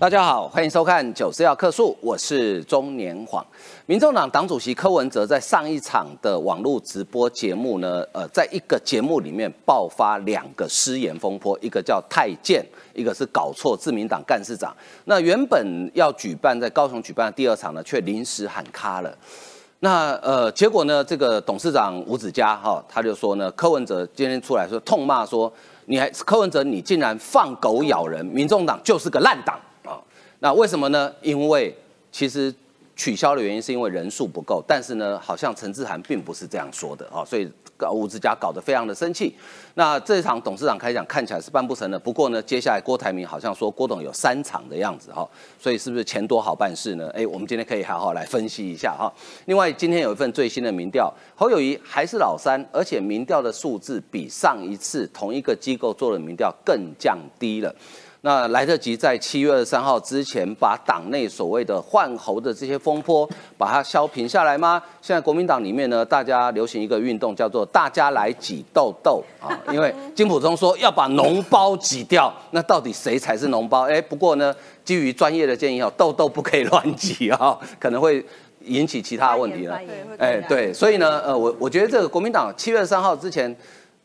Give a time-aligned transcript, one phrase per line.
[0.00, 3.44] 大家好，欢迎收看《九四要客诉》，我是中年晃。
[3.84, 12.64] 民众党党主席柯文哲在上一场的网络直播节目呢，呃，在一个节目里面爆发两个失言风波，一个叫太监，
[12.94, 14.72] 一个是搞错自民党干事长。
[15.06, 19.12] 那原本要举办在高雄举办的第二场呢，却临时喊卡了。
[19.80, 25.52] 那呃，结果呢，这个董事长吴子嘉哈，他就说呢，柯文哲今天出来说痛骂说，
[25.86, 29.58] 你还柯文哲你竟然放狗咬人，民众党就是个烂党。
[30.40, 31.12] 那为什么呢？
[31.20, 31.74] 因为
[32.12, 32.54] 其实
[32.94, 37.50] 取消的原因是因为人数不够，但是呢，好像陈志涵并不是这样说的啊，所以
[37.92, 39.32] 吴志家搞得非常的生气。
[39.74, 45.28] 那这场董事长开讲看起来是办不成的，不过呢，接下来郭台铭好像说郭董有三场的样子哈，
[45.60, 47.08] 所以是不是钱多好办事呢？
[47.14, 49.12] 哎，我们今天可以好好来分析一下哈。
[49.46, 57.72] 另外，今天有一份最新的民调，侯友谊还是老三，而且民调的数字比上一次同一个机构做的民调更降低了。
[58.22, 64.82] 那来得及在七月二十三号之前把党内所谓的换候的这些风波把它消平下来吗？
[65.00, 73.82] 现在国民党里面呢，大家流行一个运动叫做“大家来挤痘痘”啊，因为金普中说要把脓包挤掉，那到底谁才是脓包？
[73.82, 74.52] 哎，不过呢，
[74.84, 78.24] 基于专业的建议哦，痘痘不可以乱挤啊，可能会
[78.64, 79.80] 引起其他问题了。
[80.18, 83.56] 哎，对，所以呢，呃，我我觉得这个国民党七月三号之前。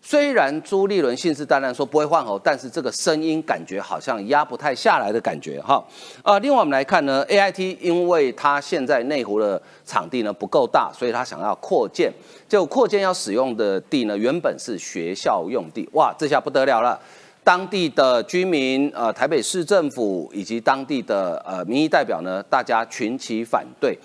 [0.05, 5.81] 虽然朱立伦信誓旦旦说不会换候，但是这个声音感觉好像压不太下来的感觉哈。
[6.21, 12.11] 啊，另外我们来看呢，A I T 因为它现在内湖的场地呢不够大，所以他想要扩建。
[12.49, 16.99] 就扩建要使用的地呢，原本是学校用地，哇，这下不得了了。
[17.45, 23.97] 当地的居民、呃，台北市政府以及当地的呃民意代表呢，大家群起反对。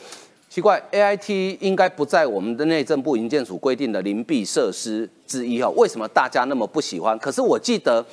[0.58, 7.16] 奇怪，A I T 应该不在我们的内政部营建署规定的邻避设施之一哦，为什么大家那么不喜欢？
[7.20, 8.04] 可是我记得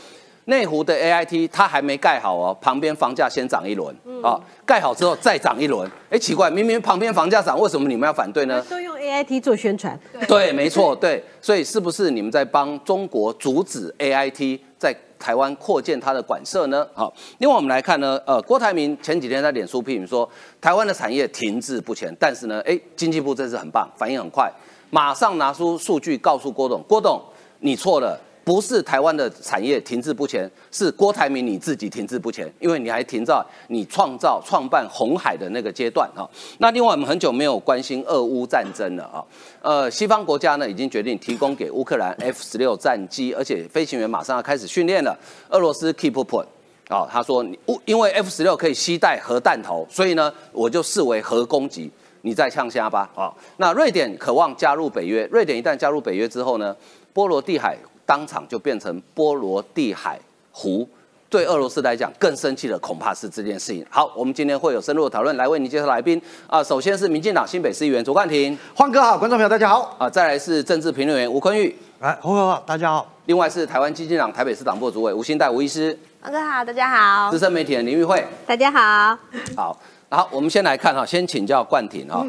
[0.43, 5.89] 内湖的 A I T 它还没盖好哦，旁边房价先涨一轮啊，盖好之后再涨一轮。
[6.11, 8.63] 哎，奇怪，明明旁边房价涨，为什么你们要反对呢？
[8.69, 9.99] 都用 A I T 做宣传。
[10.27, 14.95] 对，没错，对，所以是不是你们在帮中国阻止 A I T 在？
[15.25, 16.87] 台湾扩建它的馆舍呢？
[16.93, 20.29] 好，另外我们来看呢，呃，郭台铭前几天在脸书批评说，
[20.61, 24.51] 台湾的产业停滞不前，但是呢，哎，经济部这次很棒，反应很快，
[24.91, 27.19] 马上拿出数据告诉郭董，郭董，
[27.61, 28.15] 你错了。
[28.45, 36.29] 不是台湾的产业停滞不前，是郭台铭你自己停滞不前，因为你还停在你创造创办红海的那个阶段啊。
[36.59, 39.25] 那另外我们很久没有关心俄乌战争了啊。
[39.63, 45.17] 呃，西方国家呢已经决定提供给乌克兰 F 十六战机，而且飞行员马上要开始训练了。
[45.49, 46.45] 俄罗斯 keep put
[46.87, 51.89] 啊，他说你因为 F 十六可以携带核弹头，所以呢我就视为核攻击，
[52.21, 53.33] 你再呛虾吧啊。
[53.57, 56.75] 那瑞典渴望加入北约，瑞典一旦加入北约之后呢，
[57.11, 57.75] 波罗的海。
[58.05, 60.19] 当场就变成波罗的海
[60.51, 60.87] 湖，
[61.29, 63.85] 对俄罗斯来讲更生气的恐怕是这件事情。
[63.89, 66.63] 好，我们今天会有深入的讨论，来为您介绍来宾啊。
[66.63, 70.09] 首先是民进党新北市议员卓冠廷，欢哥好，观众朋友大家好啊。
[70.09, 73.11] 再来是政治评论员吴坤玉，来，欢哥好，大家好。
[73.25, 77.31] 另外是台湾基金党台北市党部主委吴新代吴医师，欢哥好，大家好。
[77.31, 79.17] 资深媒体人林玉慧，大家好。
[79.57, 79.77] 好，
[80.09, 82.23] 好，我们先来看哈，先请教冠廷哈，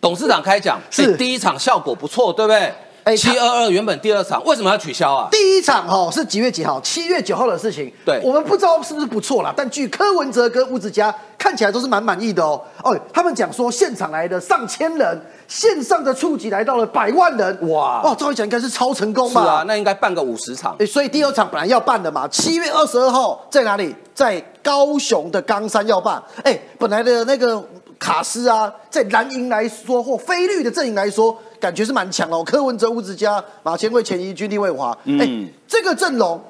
[0.00, 2.72] 董事长开讲是第一场效果不错，对不对？
[3.04, 5.28] 哎，七二二原本第二场为什么要取消啊？
[5.30, 6.80] 第一场哈是几月几号？
[6.80, 7.92] 七月九号的事情。
[8.04, 12.60] 对，我们不知道是不是不错啦，但据柯文哲跟吴子嘉看起来都是蛮满意的哦。
[12.84, 17.68] 哦，他们讲说现场来的上千人，线上的触及来到了百万人。
[17.68, 19.42] 哇，哦，照理讲应该是超成功吧？
[19.42, 20.76] 是啊，那应该办个五十场。
[20.78, 23.92] 哎，所以第二场本来要办的嘛，七月二十二号在哪里？
[24.14, 26.22] 在高雄的冈山要办。
[26.44, 27.60] 哎，本来的那个
[27.98, 31.36] 卡斯啊，在蓝营来说或非绿的阵营来说。
[31.62, 34.90] 感觉是蛮强哦，柯文哲、吴子嘉、马千惠、前一军、地卫华，
[35.20, 36.40] 哎，这个阵容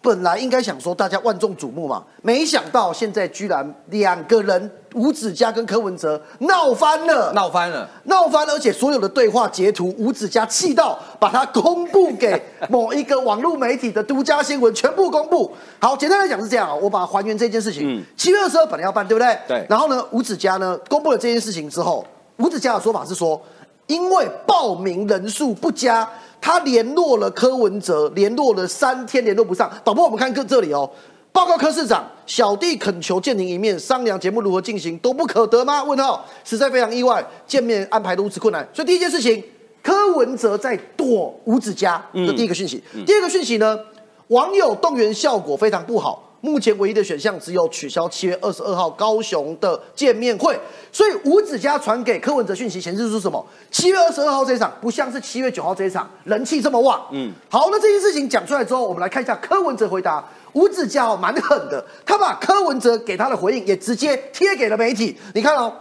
[0.00, 15.54] 本来应该想说大家万众瞩目嘛，没想到现在居然两个人吴子嘉跟柯文哲闹翻了，闹翻了，闹翻了，而且所有的对话截图，吴子嘉气到把它公布给某一个网络媒体的独家新闻，全部公布。
[15.78, 18.02] 好，简单来讲是这样啊，我把它还原这件事情。
[18.16, 19.38] 七月二十二本来要办，对不对？
[19.46, 19.66] 对。
[19.68, 22.02] 然后呢，吴子嘉呢公布了这件事情之后，
[22.38, 23.38] 吴子嘉的说法是说。
[23.86, 26.08] 因为报名人数不佳，
[26.40, 29.70] 他联络了柯文哲，联络了三天联络不上。
[29.84, 30.88] 导播，我们看这这里哦，
[31.32, 35.84] 报告柯市长，小弟恳求见您一面，商量节目如何进行，都不可得吗？
[35.84, 38.66] 问号，实在非常意外，见面安排如此困难。
[38.72, 39.42] 所以第一件事情，
[39.82, 42.82] 柯文哲在躲吴子嘉，这第一个讯息。
[43.06, 43.78] 第二个讯息呢，
[44.28, 46.22] 网友动员效果非常不好。
[46.44, 50.54] 目前唯一的选项只有取消七月二十二号高雄的见面会。
[50.92, 53.42] 所以吴子嘉传给柯文哲讯息显示出什么？
[53.70, 57.02] 七月二十二号这一场不像是七月九号这一场人气这么旺。
[57.12, 60.22] 嗯，好，那这件事情讲出来之后，我们来看一下柯文哲回答。
[60.52, 65.16] 吴子嘉哦蛮狠的，他把柯文哲给他的回应也直接贴给了媒体。
[65.34, 65.72] 你看哦。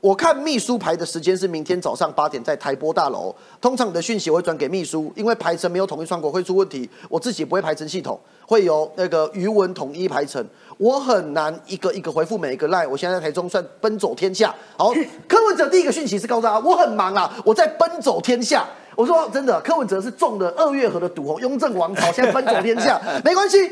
[0.00, 3.34] 我看秘书排的时间是明天早上八点在台播大楼。
[3.60, 6.88] 通常你的讯息我会转给秘书，因为排程没有统一窗口会出问题。
[7.08, 10.42] 我自己不会排程系统，会由那个余文统一排程。
[10.78, 12.86] 我很难一个一个回复每一个赖。
[12.86, 14.54] 我现在在台中算奔走天下。
[14.78, 14.90] 好，
[15.28, 18.66] 柯文哲第一个讯息是告诉他我很忙啊，我在奔走天下。
[18.96, 23.70] 我说真的，柯文哲是中了二月河的毒哦，雍正王朝现在奔走天下 没关系。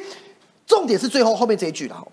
[0.67, 2.07] 重点是最后后面这一句了，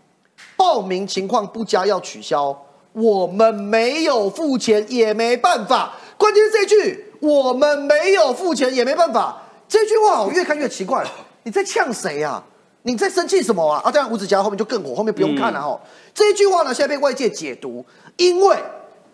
[0.56, 2.58] 报名情况不佳要取消。
[2.96, 11.06] 我们没有付钱也没办法，关键是这句“我们没有付钱也没办法”这句话，我越看越奇怪。
[11.44, 12.42] 你在呛谁啊？
[12.84, 13.82] 你在生气什么啊？
[13.84, 15.78] 啊，当然吴子嘉后面就更火，后面不用看了哈。
[16.14, 18.56] 这一句话呢，现在被外界解读，因为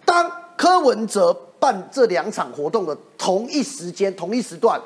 [0.06, 4.80] 当柯文哲办这两场活动的同一时间、同一时段，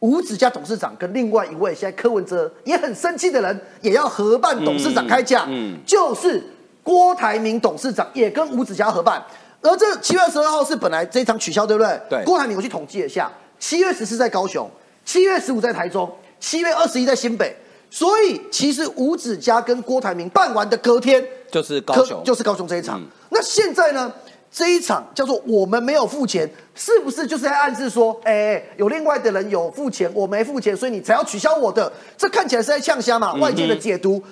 [0.00, 6.42] 吴子嘉董事长跟另外一位现在柯文哲也很生气的人，也要合办董事长开价，嗯，就是。
[6.84, 9.20] 郭台铭董事长也跟吴子嘉合办，
[9.62, 11.98] 而这七月二十二号是本来这一场取消，对不对？
[12.10, 12.24] 对。
[12.24, 14.70] 郭台铭我去统计一下，七月十四在高雄，
[15.04, 16.08] 七月十五在台中，
[16.38, 17.56] 七月二十一在新北，
[17.90, 23.02] 所以其实吴子嘉跟郭台铭办完的隔天就是高雄，就是高雄这一场。
[23.30, 24.12] 那现在呢，
[24.52, 31.90] 这一场叫做我们没有付钱，是不是就是在暗示说，哎，有另外的人有付钱，我没付钱，所以你才要取消我的？
[32.18, 33.32] 这看起来是在呛虾嘛？
[33.36, 34.22] 外界的解读。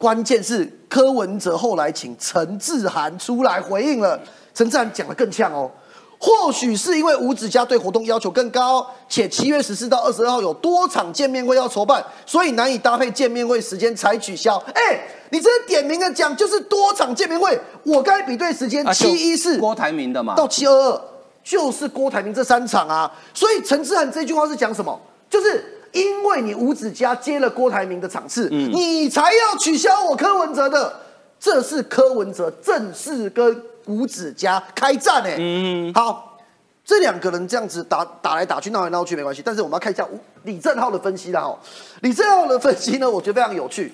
[0.00, 4.18] 关键是柯文哲后来请陈志涵出来回应了，
[4.54, 5.70] 陈志涵讲的更呛哦，
[6.18, 14.56] 或许是因为吴子嘉对活动要求更高，且七月十四到二十二号有多场见面会要筹办，所以难以搭配见面会时间才取消。
[14.72, 21.02] 哎，你这点名的讲就是多场见面会，我该比对时间，七一四郭台铭的嘛，到七二二
[21.44, 24.98] 就是郭台铭这三场啊，所以陈志涵这句话是讲什么？
[25.28, 25.76] 就是。
[25.92, 31.00] 因为你吴子嘉接了郭台铭的场次，你才要取消我柯文哲的，
[31.38, 35.34] 这是柯文哲正式跟吴子嘉开战哎。
[35.38, 36.38] 嗯，好，
[36.84, 40.06] 这两个人这样子打打来打去闹来闹去没关系，但是我们要看一下
[40.44, 41.58] 李正浩的分析啦哈。
[42.02, 43.92] 李正浩的分析呢，我觉得非常有趣。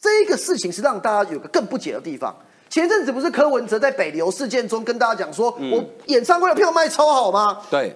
[0.00, 2.34] 这个事情是让大家有个更不解的地方。
[2.70, 7.60] 前阵子不是柯文哲在北流事件中跟大家讲说，我演唱会的票卖超好吗？
[7.70, 7.94] 对，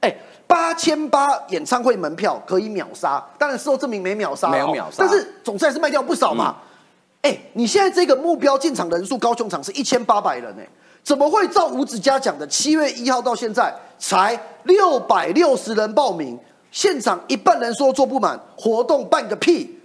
[0.00, 0.14] 哎。
[0.54, 6.54] 八千八演唱会门票可以秒杀，当然事后证明没秒杀，没有秒杀，但是总算还是卖掉不少嘛。
[7.22, 10.68] 哎，你现在这个目标进场人数，高雄场是一千八百人，哎，
[11.02, 16.38] 怎么会照吴子嘉讲的，七月一号到现在才六百六十人报名，
[16.70, 19.76] 现场一半人说坐不满，活动办个屁，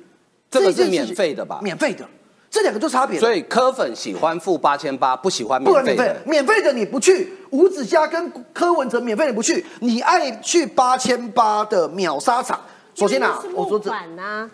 [0.52, 1.60] 这个是免费的吧？
[1.64, 2.06] 免费的。
[2.52, 5.96] 这两个就差别，所以柯粉喜欢付八千八，不喜欢免费。
[5.96, 12.60] 免费，免费的你不去，吴子嘉跟柯文哲免费的不去，你爱去八千八的秒杀场。
[12.96, 13.92] 首先啊，我说这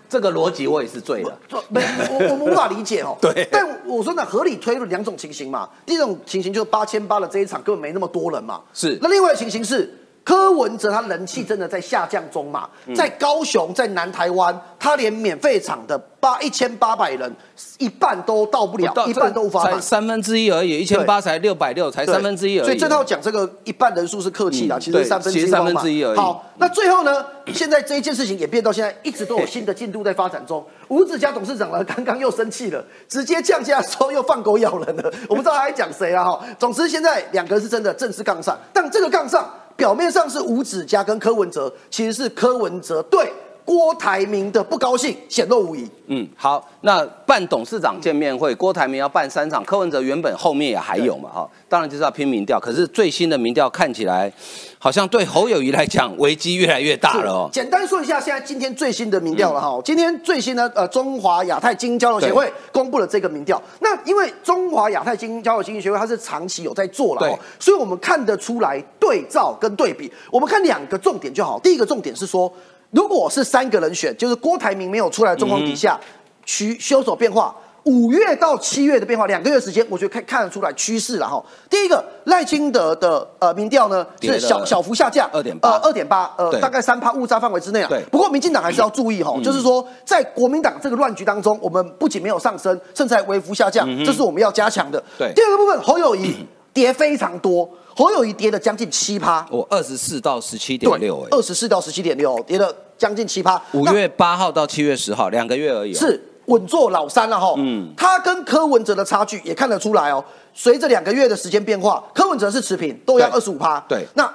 [0.10, 1.40] 这个逻辑我也是醉了，
[1.70, 3.18] 没我我们无法理解哦。
[3.22, 5.70] 对，但我说呢，合理推论两种情形嘛。
[5.86, 8.62] 第一种情形就是八千八的这一场根本没那么多人嘛。
[8.74, 9.92] 是，那另外的情形是。
[10.26, 12.68] 柯文哲他人气真的在下降中嘛？
[12.96, 17.32] 在高雄，在南台湾，他连免费场的八一千八百人，
[17.78, 22.66] 一半都到不了，一半都无法才三分之一而已，一千八才六百六，才三分之一而已。
[22.66, 26.18] 所以这套讲这个一半人数是客气的，其实三分之一三分之一而已。
[26.18, 27.24] 好，那最后呢？
[27.54, 30.66] 现在这一件事情演变到现在，一直都有新的进度在发展中。
[30.90, 35.14] 吴子嘉董事长呢，刚刚又生气了，直接降价之后又放狗咬人了。
[35.30, 36.26] 我不知道他在讲谁了？
[36.26, 39.48] 哈，总之现在两个人是真的正式杠上，但这个杠上。
[39.76, 43.32] 表面上是吴子嘉跟柯文哲，其实是柯文哲对。
[43.66, 45.90] 郭台铭的不高兴显露无遗。
[46.08, 52.60] 嗯，好，那办董事长见面会，郭台铭要办三场，柯文哲原本后面也还有嘛，哈，当然就是要拼民调。
[52.60, 54.32] 可是最新的民调看起来，
[54.78, 57.50] 好像对侯友谊来讲危机越来越大了哦。
[57.52, 63.60] 简单说一下，现在今天最新的民调了哈，今天最新的呃中华亚太精英交流协会公布了这个民调。
[63.80, 71.60] 那因为中华亚太精英交流精英协会它是长期有在做了，所以我们看得出来对照跟对比，我们看两个重点就好。
[71.60, 72.54] 第一个重点是说。
[72.92, 76.00] 如果是三个人选，就是郭台铭没有出来的状况底下，
[76.46, 81.44] 趋修手变化，五月到七月的变化，两个月时间，我觉得看看得出来趋势了哈。
[81.70, 87.90] 第一个赖清德的呃民调呢是小小幅下降，二点八，呃二点八，呃大概三趴误差范围之内啊。
[88.10, 95.04] 不过民进党还是要注意哈，就是说在国民党这个乱局当中，我们不仅没有上升，甚至还微幅下降，这是我们要加强的。
[95.18, 95.32] 对。
[95.34, 96.36] 第二个部分，侯友谊
[96.74, 97.70] 跌非常多。
[97.98, 103.60] 侯友谊跌了将近七趴，我二十四到十七点六，哎，二十四到十七点六，跌了将近七趴。
[103.72, 105.94] 五月八号到七月十号，两个月而已。
[105.94, 107.54] 是稳坐老三了哈。
[107.56, 110.22] 嗯，他跟柯文哲的差距也看得出来哦。
[110.54, 113.80] 随着两个月的时间变化，柯文哲是持平，都要二十五趴。
[113.88, 114.30] 对，那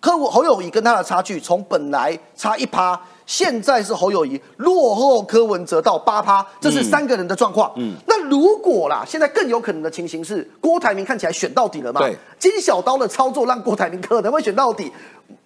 [0.00, 7.70] 柯侯友谊跟他的差距从本来差一趴，现在是侯友谊落后柯文哲到八趴，这是三个人的状况。
[7.76, 12.00] 嗯，那如果啦，现在更有可能的情形是郭台铭看起来选到底了嘛？
[12.00, 14.90] 对，金小刀的操作让郭台铭可能会选到底，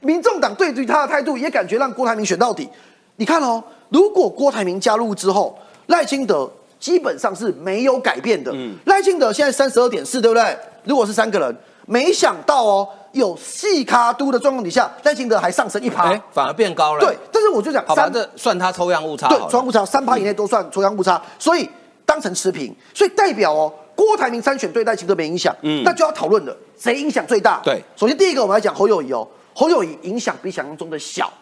[0.00, 2.68] 民众党对于他的态度也感觉让郭台铭选到底。
[3.16, 6.48] 你看哦，如果郭台铭加入之后，赖清德。
[6.78, 8.50] 基本上是没有改变的。
[8.86, 10.56] 赖清德现在三十二点四，对不对？
[10.84, 17.00] 如果是三个人，没想到哦，有细卡都的状况底下，赖清德还上升一趴，反而变高了。
[17.00, 19.28] 对，但是我就讲，好吧，这算他抽样误差。
[19.28, 21.68] 对，抽样误差三趴以内都算抽样误差，所以
[22.06, 25.54] 当成持平，所以代表哦，郭台铭参选对赖清德没影响。
[25.62, 27.60] 嗯，那就要讨论了，谁影响最大？
[27.64, 31.32] 对，首先第一个我们来讲侯友谊哦，侯友谊影响比想象中的小。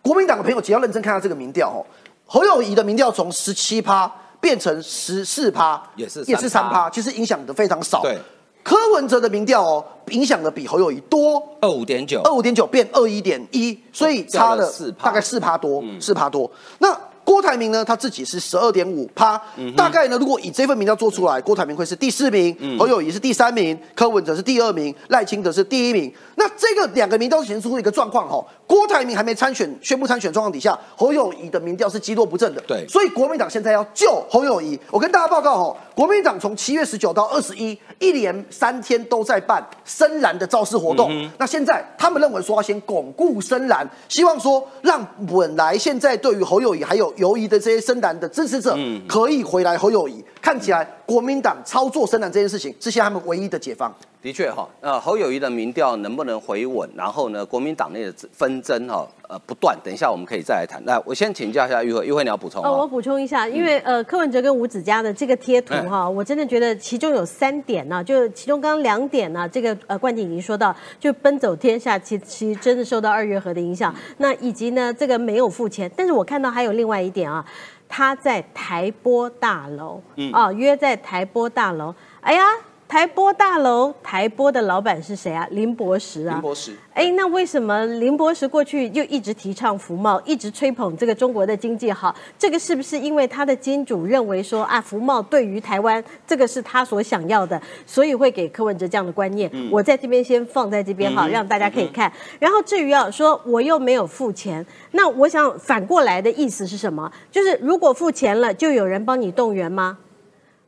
[0.00, 1.84] 国民党的朋友只要认真看下这个民调哦，
[2.26, 4.10] 侯友谊的民调从十七趴。
[4.42, 8.02] 变成十四趴，也是也是三趴，其实影响的非常少。
[8.02, 8.18] 对，
[8.62, 11.42] 柯文哲的民调哦，影响的比侯友谊多。
[11.60, 16.50] 二五点九，二五点九变二一点一，所以差了大概四趴多，四趴多。
[16.78, 16.96] 那
[17.32, 17.82] 郭台铭呢？
[17.82, 19.40] 他自己是十二点五趴，
[19.74, 26.12] 大概呢，如果以这份民调做出来，郭台铭会是第四名，侯友谊是第三名，柯文哲是第二名，赖清德是第一名。
[26.34, 32.60] 那这个两个民调显示出一个状况哈，郭台铭还没参选，宣布参选状况底下，侯友谊的民调是积弱不振的。
[32.66, 34.78] 对，所以国民党现在要救侯友谊。
[34.90, 41.10] 我跟大家报告哈，国民党从七月十九到二十一，一连三天都在办深蓝的造势活动。
[41.38, 48.76] 那现在他们认为说要先巩固深蓝，希望说让本来现在对于侯友谊还有犹疑的这些深蓝的支持者，
[49.06, 50.24] 可以回来侯友谊。
[50.40, 53.94] 看起来国民党操作深蓝这件事情，是现在他们唯一的解放。
[54.22, 56.88] 的确哈，呃，侯友谊的民调能不能回稳？
[56.94, 59.76] 然后呢，国民党内的纷争哈，呃，不断。
[59.82, 60.80] 等一下我们可以再来谈。
[60.84, 73.92] 那我先请教一下玉慧，玉慧你要补充哦，我补充一下，因为呃，柯文哲跟吴子嘉的这个贴图哈，我真的觉得其中有三点呢，就其中刚刚两点呢，这个呃，冠景已经说到，就奔走天下，其其实真的受到二月河的影响。
[74.18, 77.44] 那以及呢，这个没有付钱，但是我看到还有另外一点啊，
[77.88, 82.44] 他在台波大楼，嗯啊，约在台波大楼，哎呀。
[82.92, 85.48] 台波大楼，台波的老板是谁啊？
[85.50, 86.34] 林博石啊。
[86.34, 86.76] 林博石。
[86.92, 92.14] 哎，那为什么林博石过去就一直提倡福茂，一直吹捧这个中国的经济好？
[92.38, 99.50] 这个是不是因为他的金主认为说啊，福茂对于台湾这个是他所想要的，所以会给柯文哲这样的观念？
[99.70, 102.12] 我在这边先放在这边哈，让大家可以看。
[102.38, 107.10] 然后至于啊说我又没有付钱，那我想反过来的意思是什么？
[107.30, 109.96] 就是如果付钱了，就有人帮你动员吗？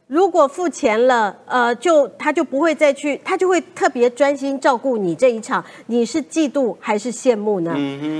[0.06, 5.64] 如果付钱了，呃，就他就不会再去，他就会特别专心照顾你这一场。
[5.86, 7.74] 你是嫉妒还是羡慕呢？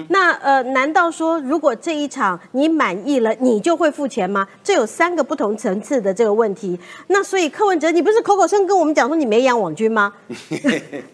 [0.09, 4.49] 那呃，难道说如果这一场你满意了，你就会付钱吗？
[4.63, 6.79] 这有三个不同层次的这个问题。
[7.09, 10.11] 那所以柯文哲，你不是口口声跟我们讲说你没养网军吗？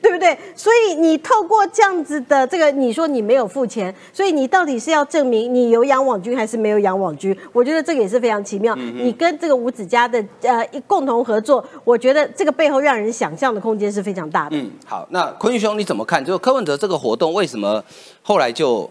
[0.00, 0.38] 对不对？
[0.54, 7.36] 所以你透过这样子的这个，你说你没有付钱，所以你到底是要证明你有养网军还是没有养网军？
[7.52, 8.76] 我觉得这个也是非常奇妙。
[8.76, 10.59] 你跟这个吴子嘉的呃。
[10.66, 14.56] 一共同合作，我觉得这个背后让人想象的空间是非常大的。
[14.56, 16.24] 嗯，好，那坤玉兄你怎么看？
[16.24, 17.82] 就柯文哲这个活动为什么
[18.22, 18.88] 后来就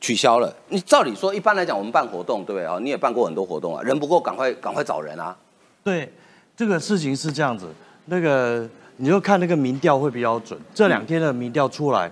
[0.00, 0.54] 取消了？
[0.68, 2.78] 你照理说，一般来讲，我们办活动，对不对啊？
[2.80, 5.36] 你也办过很多活动啊，人不够，赶快赶快找人啊。
[5.82, 6.12] 对，
[6.56, 7.66] 这个事情是这样子，
[8.06, 10.58] 那个你就看那个民调会比较准。
[10.74, 12.10] 这两天的民调出来，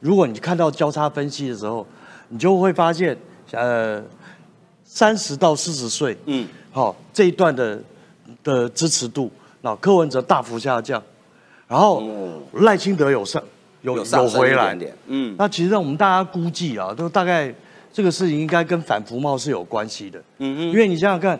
[0.00, 1.86] 如果你看到交叉分析的时候，
[2.28, 3.16] 你就会发现，
[3.50, 4.02] 呃，
[4.84, 7.80] 三十到四十岁，嗯，好这一段的。
[8.42, 9.30] 的支持度，
[9.60, 11.02] 那柯文哲大幅下降，
[11.68, 12.02] 然后
[12.54, 13.42] 赖清德有上
[13.82, 17.54] 有有回来，嗯，那其实让我们大家估计啊，都大概
[17.92, 21.38] 这个事情应该跟反服贸是有关系的，嗯嗯，因为你想想看，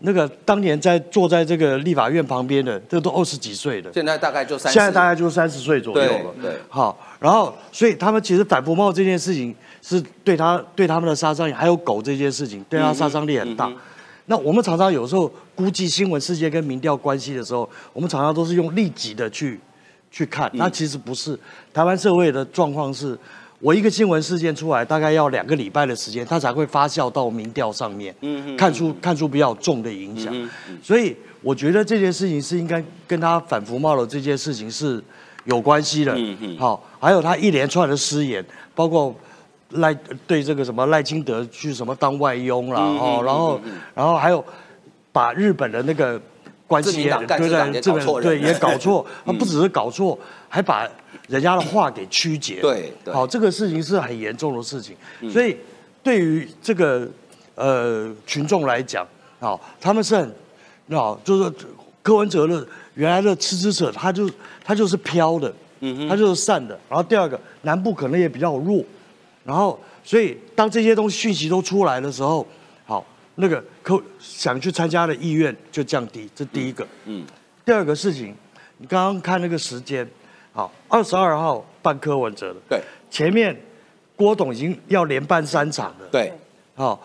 [0.00, 10.36] 那个当年在坐在这个立法院旁边的，这都二十几岁的，现在大概就三，现在大概就三十岁左右了，对，好，然后所以他们其实反服贸这件事情是对。
[10.36, 13.72] 他对他们的杀伤力，还有狗这件事情对他杀伤力很大。
[14.26, 19.60] 那我们常常有时候估计新闻事件跟民调关系的时候，我们常常都是用立即的去
[20.10, 21.38] 去看，那其实不是。
[21.74, 23.18] 台湾社会的状况是，
[23.58, 28.14] 我一个新闻事件出来，大概要两个礼拜的时间，它才会发酵到民调上面，
[28.56, 30.34] 看出看出比较重的影响。
[30.82, 35.02] 所以我觉得这件事情是应该跟他反服贸的这件事情是
[35.44, 36.16] 有关系的。
[36.58, 38.42] 好，还有他一连串的失言，
[38.74, 39.14] 包括。
[39.74, 39.94] 赖
[40.26, 43.60] 对这个什么赖清德去什么当外佣啦哦，然后
[43.94, 44.44] 然后还有
[45.12, 46.20] 把日本的那个
[46.66, 50.88] 关系对对对也搞错， 他不只是搞错，还把
[51.28, 52.60] 人家的话给曲解。
[52.60, 54.96] 对，好，这个事情是很严重的事情，
[55.30, 55.56] 所以
[56.02, 57.06] 对于这个
[57.54, 59.06] 呃群众来讲，
[59.40, 60.28] 好，他们是很，
[60.96, 61.52] 啊，就是
[62.02, 64.28] 柯文哲的原来的支持者，他就
[64.64, 66.78] 他就是飘的，嗯他就是散的。
[66.88, 68.82] 然后第二个，南部可能也比较弱，
[69.44, 72.46] 然后所以当这些东西讯息都出来的时候，
[72.86, 73.04] 好，
[73.36, 76.86] 那个柯想去参加的意愿就降低，这第一个。
[77.04, 77.24] 嗯，
[77.64, 78.34] 第二个事情，
[78.78, 80.08] 你刚刚看那个时间，
[80.52, 83.54] 好，二十二号办柯文哲的，对，前面
[84.16, 86.32] 郭董已经要连办三场了，对，
[86.74, 87.00] 好，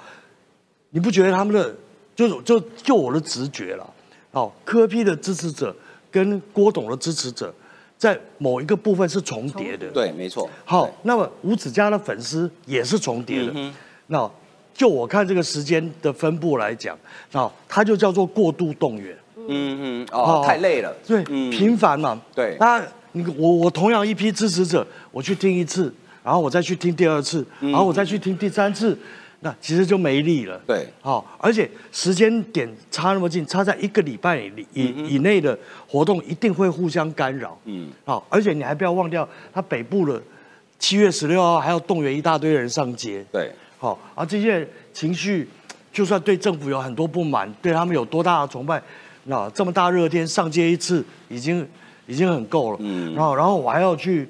[0.91, 1.75] 你不觉得他们的
[2.15, 3.93] 就就就我的直觉了，
[4.31, 5.75] 哦，柯批的支持者
[6.11, 7.53] 跟郭董的支持者
[7.99, 10.49] 在某一个部分是重叠的，对，没错。
[10.63, 13.53] 好，那么吴子嘉的粉丝也是重叠的。
[14.07, 14.31] 那
[14.73, 16.97] 就我看这个时间的分布来讲，
[17.33, 19.13] 那它就叫做过度动员。
[19.35, 20.95] 嗯嗯，哦，太累了。
[21.05, 22.19] 对，频繁嘛。
[22.33, 22.55] 对。
[22.57, 28.97] 那你我我同样一批支持者，我去听一次，然后我再去听第二次，然后我再去听第三次，
[29.41, 30.59] 那其实就没力了。
[30.67, 30.85] 对。
[31.01, 37.57] 好，而且时间点差那么近，差在一个礼拜以以以内的活动，一定会互相干扰。
[37.65, 37.89] 嗯。
[38.03, 40.21] 好，而且你还不要忘掉，它北部的
[40.77, 43.25] 七月十六号还要动员一大堆人上街。
[43.31, 43.51] 对。
[43.77, 45.47] 好，而这些情绪，
[45.93, 48.81] 就算对政府有很多不满，对他们有多大的崇拜，
[49.23, 51.65] 那这么大热天上街一次，已经
[52.07, 52.77] 已经很够了。
[52.81, 53.13] 嗯。
[53.15, 54.27] 然后，然后我还要去，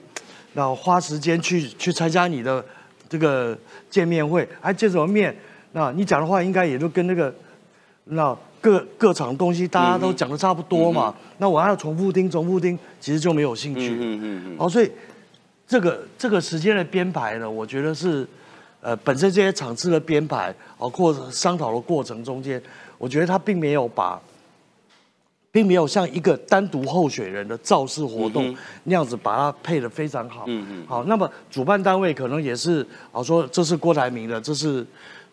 [0.54, 2.64] 那花时间去去参加你的
[3.10, 3.58] 这个
[3.90, 5.36] 见面会，还见什么面？
[5.74, 7.34] 那你讲的话应该也都跟那个
[8.06, 11.14] 那各各场东西大家都讲的差不多嘛。
[11.40, 13.90] 那我还要重复听，重复听，其实就没有兴趣。
[13.90, 14.56] 嗯嗯嗯。
[14.60, 14.90] 哦，所以
[15.68, 18.26] 这个这个时间的编排呢，我觉得是。
[18.82, 22.62] 呃，本身这些场次的编排，包括商讨的过程中间，
[22.98, 24.18] 我觉得他并没有把，
[25.52, 30.46] 并没有像一个单独候选人的造势活动那样子把它配的非常好。
[30.48, 30.86] 嗯嗯。
[30.88, 34.86] 好，那么主办单位可能也是，啊，说这是郭台铭的，这是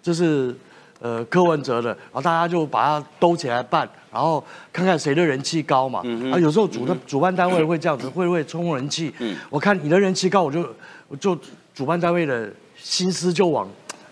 [0.03, 0.55] 这是
[1.01, 4.43] 呃柯文哲的，然后大家就把它兜起来办，然后
[4.73, 6.01] 看看谁的人气高嘛。
[6.05, 9.13] 嗯啊，有时候主的主办单位会这样子， 会会冲人气。
[9.19, 9.37] 嗯。
[9.51, 10.67] 我看你的人气高，我就
[11.09, 11.39] 我就
[11.75, 12.53] 主办单位的。
[12.79, 13.67] 心思就往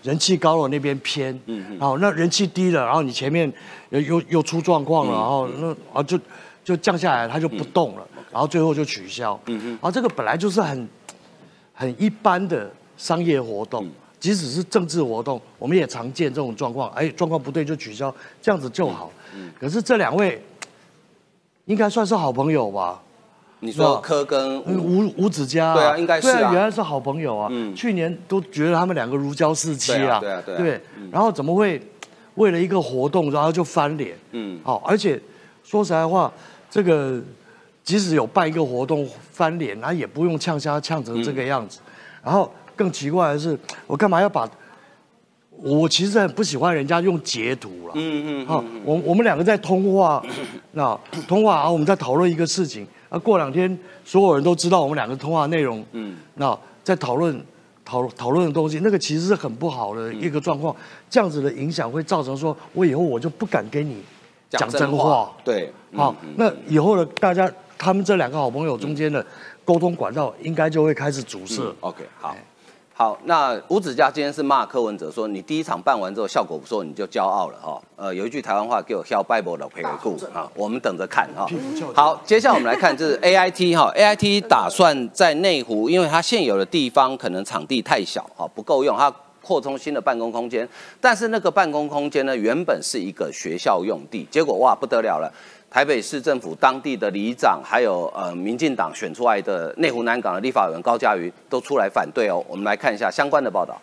[0.05, 3.51] 人气高了那边偏，嗯嗯，好，那人气低了，然后你前面
[3.89, 6.19] 又又又出状况了，然后那啊就
[6.63, 10.87] 就降下来，它就不动了，然后最后就取消，嗯嗯，啊，这个本来就是很
[11.73, 13.87] 很一般的商业活动，
[14.19, 19.11] 即使是政治活动，我们也常见这种状况，哎，状况不对就取消，这样子就好。
[19.35, 20.39] 嗯，可是这两位
[21.65, 23.01] 应该算是好朋友吧？
[23.65, 27.47] 你说柯跟吴吴子嘉，对啊，应该是啊，原来是好朋友啊。
[27.51, 30.81] 嗯，去年都觉得他们两个如胶似漆啊，对啊，对啊，对。
[31.11, 31.81] 然后怎么会
[32.35, 34.15] 为了一个活动，然后就翻脸？
[34.31, 35.19] 嗯，好，而且
[35.63, 36.31] 说实在话，
[36.69, 37.19] 这个
[37.83, 41.79] 即使有办一个活动翻脸，他也不用呛虾呛成这个样子。
[42.23, 44.47] 然后更奇怪的是，我干嘛要把？
[45.57, 47.93] 我其实很不喜欢人家用截图了。
[47.95, 48.45] 嗯嗯。
[48.45, 50.21] 好，我我们两个在通话，
[50.73, 50.99] 那
[51.29, 52.85] 通话啊，我们在讨论一个事情。
[53.15, 55.83] 啊，过两天所有人都知道我们两个通话内容。
[55.93, 57.41] 嗯，那在讨论
[57.85, 60.75] 讨讨论的东西，那个其实是很不好的一个状况。
[61.09, 64.03] 这样子的影响会造成说，我以后我就不敢跟你
[64.49, 65.31] 讲真话。
[65.45, 69.25] 对，好，那以后的大家他们这两个好朋友中间的
[69.63, 71.63] 沟通管道，应该就会开始阻塞。
[71.79, 72.35] OK，好。
[72.97, 77.77] 好，那吴子嘉今天是骂柯文哲说，你第一场办完之后效果不错，你就骄傲了哈。
[77.97, 81.45] 呃，有一句台湾话给我笑 Bible 的陪个故啊，我们等着看哈。
[81.93, 90.65] 好，接下来我们来看就是 A I T 哈，A I T 打算在内湖，因为它现有的地方可能场地太小哈，不够用，它扩充新的办公空间，
[91.01, 95.29] 但是那个办公空间呢，原本是一个学校用地，结果哇不得了了。
[95.75, 102.41] 台北市政府当地的里长，还有呃民进党选出来的内湖南港的立法委员高嘉瑜都出来反对哦。
[102.47, 103.77] 我们来看一下相关的报道。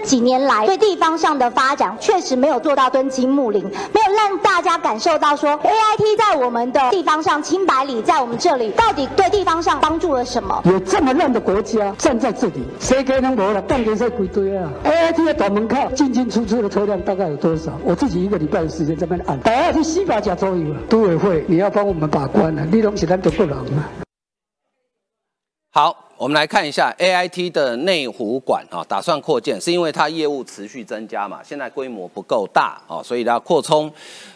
[0.00, 10.60] 几年来，对地方上的发展确实没有做到敦亲睦邻，没有让大家感受到说 A I T 在我们的地方上清百里，在我们这里到底对地方上帮助了什么？
[10.64, 13.62] 有这么烂的国家站在这里，谁给能没了？
[13.62, 17.72] 半年在归堆啊！A I T 的大门口进进出出的车辆大概有多少？
[17.84, 20.80] 我自己一个礼拜的时间在那边按，大概去西八甲周游了。
[20.88, 22.66] 都委会，你要帮我们把关啊！
[22.70, 23.90] 你东西咱都不能啊。
[25.72, 26.07] 好。
[26.18, 31.38] 我们来看一下 A I T 的内湖馆啊，打算扩建，是因为它业务持续增加嘛？
[31.44, 33.88] 现在规模不够大哦，所以要扩充。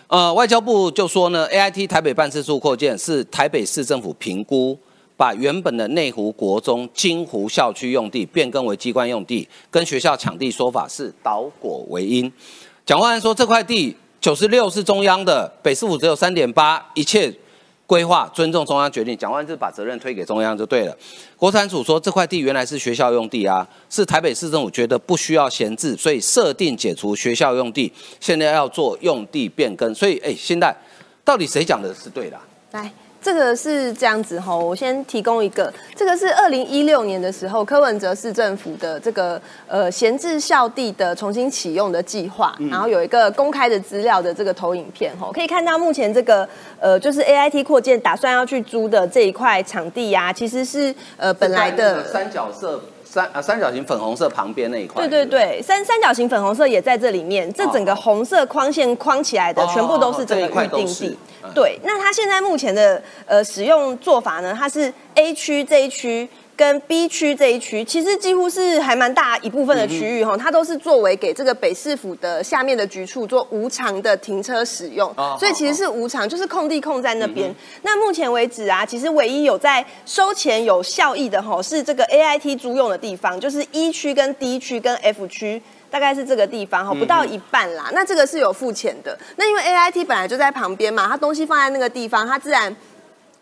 [0.06, 4.78] 呃，外交部就说呢，A I T 台北办事处扩建是台北市政府评估，
[5.16, 12.32] 把原本的内湖国中金湖校区用地变更为机关用地，跟学校抢地说法是倒果为因。
[12.86, 17.34] 蒋万安说，这块地九十六是中央的，北市府只有三点八，一切。
[17.92, 19.14] 规划，尊重中央决定。
[19.14, 20.96] 讲完就把责任推给中央就对了。
[21.36, 29.94] 国产署说这块地原来是学校用地啊，是台北市政府觉得不需要闲置，所以设定解除学校用地，现在要做用地变更。
[29.94, 30.74] 所以，哎，现在
[31.22, 32.40] 到底谁讲的是对的？
[32.70, 32.90] 来。
[33.22, 46.48] 这个是这样子哈，我先提供一个，这个是二零一六年的时候柯文哲市政府的这个呃闲置校地的重新启用的计划，然后有一个公开的资料的这个投影片哈，可以看到目前这个
[46.80, 52.82] 呃就是 A I T 扩建打算要去租的这一块场地呀，其实是呃本来的三角色。
[53.12, 61.18] 三啊三角形粉红色旁边那一块，对对对，三三角形粉红色也在这里面，这整个红色框线框起来的，全部都是这个预定地。
[61.54, 66.26] 对，那它现在目前的呃使用做法呢，它是 A 区这一区。
[66.62, 77.52] 跟 B 区这一区，其实几乎是还蛮大一部分的区域哈，它都是作为给这个北市府的下面的局处做无偿的停车使用，所以其实是无偿，就是空地空在那边。
[77.82, 87.90] 那目前为止啊，其实唯一有在收钱有效益的哈，是这个 A I T 租用的地方，就是 E 区跟 D 区跟 F 区，大概是这个地方哈，不到一半啦。
[87.92, 92.76] 那这个是有付钱的，那因为 A I T 本来就在旁边嘛，它东西放在那个地方，它自然。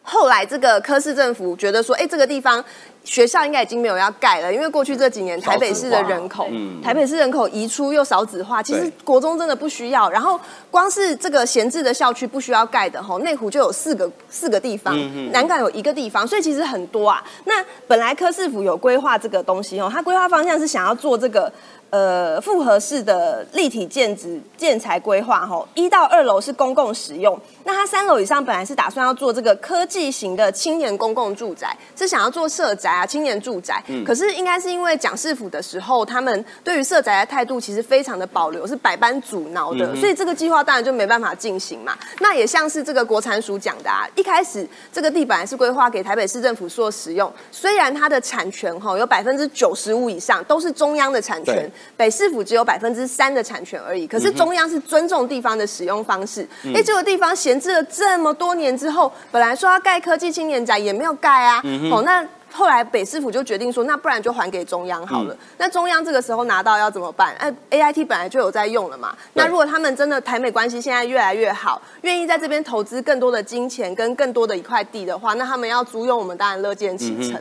[0.02, 2.64] 后来这个科市政府觉得说，哎，这个地方
[3.02, 6.48] 学校应该已经没有要盖了，因为过去这几年台北市的人口，
[6.82, 10.08] 台北市人口移出又少子化，其实国中真的不需要。
[10.10, 10.38] 然后
[10.70, 14.94] 光是这个闲置的校区不需要盖的，吼，内湖就有四个四个地方，
[15.32, 17.24] 南港有一个地方，所以其实很多啊。
[17.44, 17.54] 那
[17.86, 21.52] 本来科市府有规划这个东西哦，它规划方向是想要做这个。
[21.90, 27.36] 呃，复合式的立体建筑建材规划，吼，一到二楼是公共使用。
[27.64, 33.82] 那它三楼以上本来是打算要做这个科技型的青年公共住宅，是想要做社宅啊，青年住宅。
[33.88, 34.04] 嗯。
[34.04, 41.98] 可是应该是因为蒋市府的时候，他们对于社宅的态度其实非常的保留，是百般阻挠的，所以这个计划当然就没办法进行嘛。
[42.20, 51.68] 那也像是这个国产署讲的啊，一开始这个地本来是规划给台北市政府做使用，虽然它的产权哈有百分之九十五以上都是中央的产权。
[51.96, 56.46] 北市府只有百分之三的产权而已，可是中央是尊重地方的使用方式。
[56.74, 61.62] 哎，这个地方闲置了这么多年之后，本来说要盖科技青年宅也没有盖啊。
[61.92, 65.36] 哦，那后来北市府就决定说，那不然就还给中央好了。
[65.58, 67.34] 那中央这个时候拿到要怎么办？
[67.38, 69.14] 哎，A I T 本来就有在用了嘛。
[69.34, 77.40] 那如果他们真的台美关系现在越来越好，愿意在这边投资更多的金钱跟更多的一块地的话，那他们要租用我们当然乐见其成。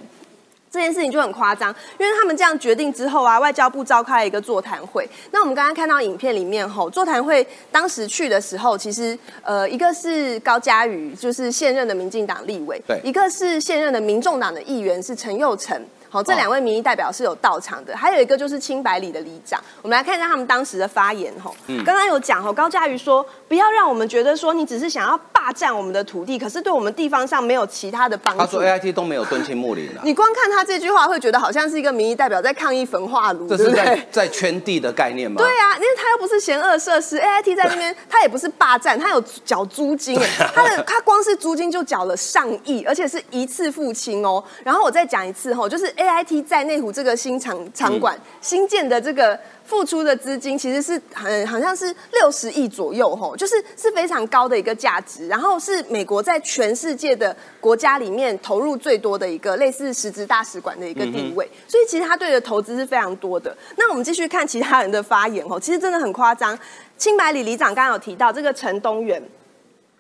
[0.72, 5.08] 这件事情就很夸张，因为他们这样决定之后啊，外交部召开了一个座谈会。
[5.32, 15.80] 那我们刚刚看到影片里面吼，座谈会当时去的时候，其实呃，一个是高嘉瑜，就是现任的民进党立委，对，一个是现任的民众党的议员，是陈佑成。
[16.12, 19.64] 好，这两位民意代表是有到场的，还有一个就是清白里的里长。
[19.84, 21.32] 我们来看一下他们当时的发言。
[21.40, 21.56] 吼，
[21.86, 28.40] 刚刚有讲吼，高嘉瑜说，不要让我们觉得说你只是想要霸占我们的土地，可是对我们地方上没有其他的帮助。
[28.40, 30.02] 他说 A I T 都没有敦亲睦邻了。
[30.06, 35.42] 你光看他这句话，会觉得好像是一个民意代表在抗议焚化炉，这是在在圈地的概念吗？
[35.42, 40.20] 对啊，因为他又不是嫌恶设施，A I T 在那边，他也不是霸占，他有缴租金，
[40.54, 44.44] 他的他光是租金就缴了上亿，而且是一次付清哦。
[44.64, 46.90] 然后我再讲一次吼，就是 A I T 在内湖。
[47.00, 63.56] 这个新场场馆新建的这个付出的资金其实是很好像是六十亿左右吼，就是是非常高的一个价值，然后是美国在全世界的国家里面投入最多的一个类似实质大使馆的一个地位，所以其实他对的投资是非常多的。
[63.78, 66.58] 那我们继续看其他人的发言吼，其实真的很夸张。
[66.98, 69.22] 青白里里长刚刚有提到这个陈东元，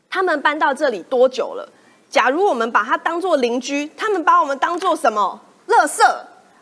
[0.09, 1.69] 他们搬到这里多久了？
[2.09, 5.39] 假如我们把他当做邻居，他们把我们当做什么？
[5.67, 6.03] 垃圾。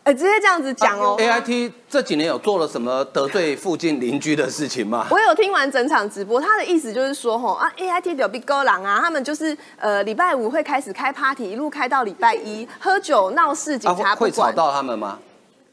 [0.07, 1.17] 哎，直接这样子讲哦。
[1.19, 5.05] A I T 这几年有做了什么得罪附近邻居的事情吗？
[5.09, 15.19] 我有听完整场直播，他的意思就是说，吼啊，A I T 有比哥狼啊，他们就是呃礼拜五会开始开 party，一路开到礼拜一，喝酒闹事，警察会吵到他们吗？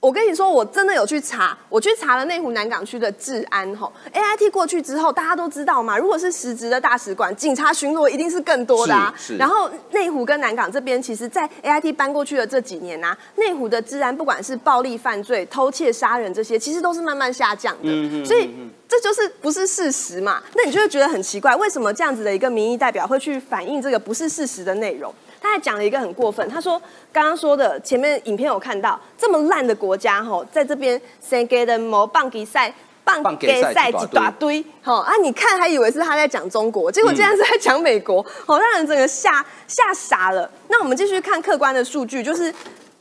[0.04, 9.14] 我跟你说，我真的有去查，我去查了内湖南港区的治安吼，A I T 过去之后，大家都知道嘛，如果是实职的大使馆，警察巡逻一定是更多的啊。
[9.38, 18.24] 然后内湖跟南港这边，其实，在 A I T 搬过去的这几年啊，内湖的治安不管是暴力犯罪、偷窃、杀人这些，其实都是慢慢下降的。
[18.26, 18.50] 所以
[18.86, 20.42] 这就是不是事实嘛？
[20.54, 25.10] 那你就会觉得很奇怪，为什么这样子的一个民意代表会去反映这个不是事实的内容？
[25.44, 26.80] 他还讲了一个很过分，他说
[27.12, 32.72] 刚刚说的前面影片有看到这么烂的国家吼，在这边先给的某棒比赛
[33.04, 35.12] 棒给赛一大堆，吼啊！
[35.22, 40.50] 你看还以为是他在讲中国，结果竟然是在讲美国，好让人整个吓吓傻了。
[40.68, 42.50] 那我们继续看客观的数据，就是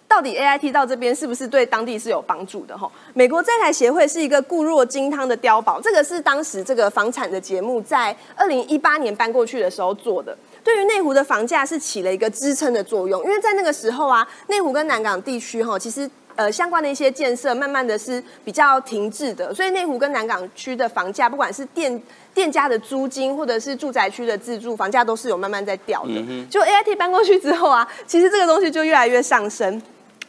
[0.06, 2.77] 到底 A I T 到这边是不是对当地是有帮助的？
[2.77, 10.38] 吼，美国在台协会是一个固若金汤的碉堡，这个是当时这个房产的节目在二零一八年搬过去的时候做的。
[10.63, 16.10] 对于内湖的房价是起了一个支撑的作用，因为在那个时候啊，内湖跟南港地区哈，其实。
[16.36, 22.02] 呃，相关的一些建设，慢慢的是比较停滞的，所以内湖跟南港区的房价，不管是店
[22.34, 26.45] 店家的租金，或者是住宅区的自住房价，都是有慢慢在掉的。
[26.49, 29.80] 就 A I T 搬过去之后啊，其实这个东西就越来越上升，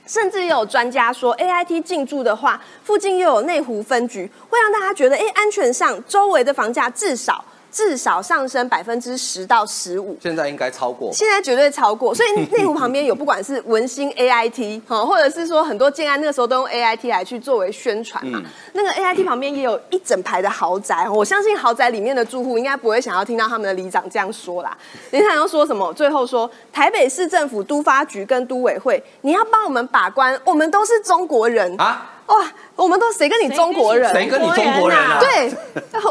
[0.07, 7.43] 甚至也有专家说，A I T 进驻的话，附近又有内湖分局，会让大家觉得，哎，安全上周围的房价至少。
[7.75, 12.15] 至少上升百分之十到十五，现在应该超过，现在绝对超过。
[12.15, 18.41] 所以 内湖旁边有不管是文心 A I T 哈，或者是说很多建安那个时候都用 A I T 来去作为宣传嘛。
[18.75, 24.79] 那个 A I T 旁边也有一整排的豪宅，我相信豪宅里面的住户应该不会想要听到他们的里长这样说啦。
[25.11, 25.93] 里长要说什么？
[25.95, 32.13] 最后说台北市政府都发局跟都委会，你要帮我们把关，我们都是中国人啊。
[32.27, 34.11] 哇，我们都谁跟你中国人？
[34.13, 35.21] 谁跟你中国人啊？
[35.21, 35.51] 对，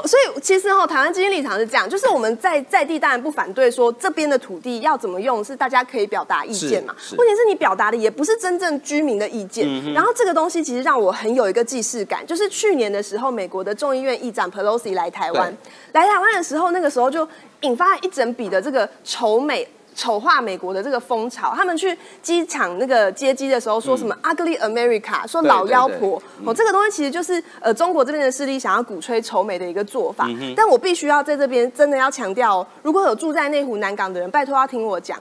[0.06, 6.96] 所以其实哈，台湾基金立场是这样，就是我们在在地当然不反对说这边的土地要怎么用，是大家可以表达意见嘛。
[7.18, 9.68] 问题是你表达的也不是真正居民的意见。
[9.94, 15.52] 然后这个东西其实让我很有一个既视感，就是去年的时候，美国的众议院议长 Pelosi 来台湾，
[15.94, 17.28] 来台湾的时候，那个时候就
[17.62, 19.68] 引发一整笔的这个仇美。
[19.96, 30.28] 丑化美国的这个风潮，他们去机场那个接机的时候说什么 “ugly America”，说老妖婆哦，这个东西其实就是呃中国这边的势力想要鼓吹丑美的一个做法。
[30.56, 35.20] 但我必须要在这边真的要强调，如果有住在内湖南港的人，拜托要听我讲。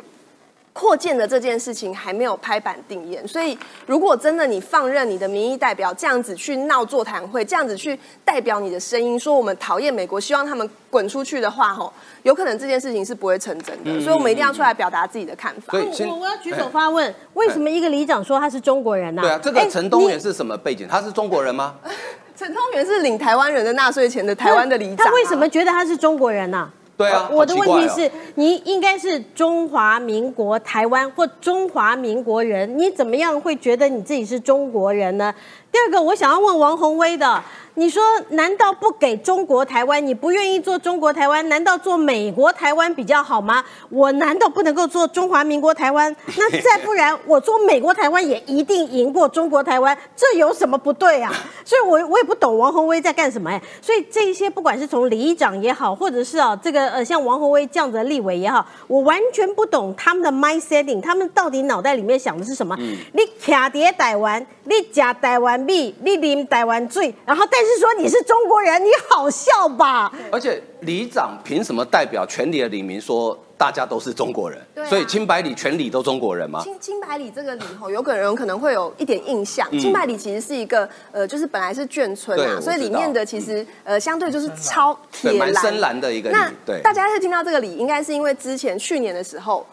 [0.72, 3.56] 扩建的这件事情还没有拍板定验，所以
[3.86, 14.00] 如果真的你放任你的民意代表这样子去闹座谈会，这样子去代表你的声音，说我们讨厌美国，希望他们滚出去的话，吼，有可能这件事情是不会成真的。
[14.00, 15.76] 所以我们一定要出来表达自己的看法。
[15.76, 19.20] 我我要举手发问，为什么一个里长说他是中国人呢？
[19.20, 20.88] 对啊，这个陈东元是什么背景？
[20.88, 21.74] 他是中国人吗？
[22.34, 26.70] 陈东元是领台湾人的纳税钱的台湾的里长，他为什么觉得他是中国人呢？
[26.96, 35.34] 对啊，我的问题是，你应该是中华民国台湾或中华民国人，你怎么样会觉得你自己是中国人呢？
[35.72, 37.42] 第二个，我想要问王宏威的。
[37.74, 40.06] 你说难道不给中国台湾？
[40.06, 41.48] 你不愿意做中国台湾？
[41.48, 43.64] 难道做美国台湾比较好吗？
[43.88, 46.14] 我难道不能够做中华民国台湾？
[46.36, 49.96] 那再不然我做美国台湾也一定赢过中国台湾？
[50.14, 51.32] 这有什么不对啊？
[51.64, 53.62] 所以，我我也不懂王宏威在干什么哎。
[53.80, 62.76] 所以这些不管是从里长也好，或者是啊这个呃像王宏威这样的立委也好，我完全不懂他们的 mind setting，他们到底脑袋里面想的是什么？
[63.14, 67.61] 你卡碟台湾，你加台湾米，你啉台湾水，然后但。
[67.64, 70.12] 是说你是中国人，你好笑吧？
[70.30, 74.60] 而且里长凭什么代表全里的里民说大家都是中国人？
[74.88, 76.62] 所以清白里全里都中国人吗？
[76.62, 79.70] 清清白里这个里吼，有可能可能会有一点印象。
[79.72, 86.30] 清白里其实是一个呃，就是本来是眷村啊，所以里面的其实呃相对就是超铁蓝深蓝的一个。
[86.30, 86.50] 那
[86.82, 89.66] 大家是听到这个里，应该是因为之前去年的时候。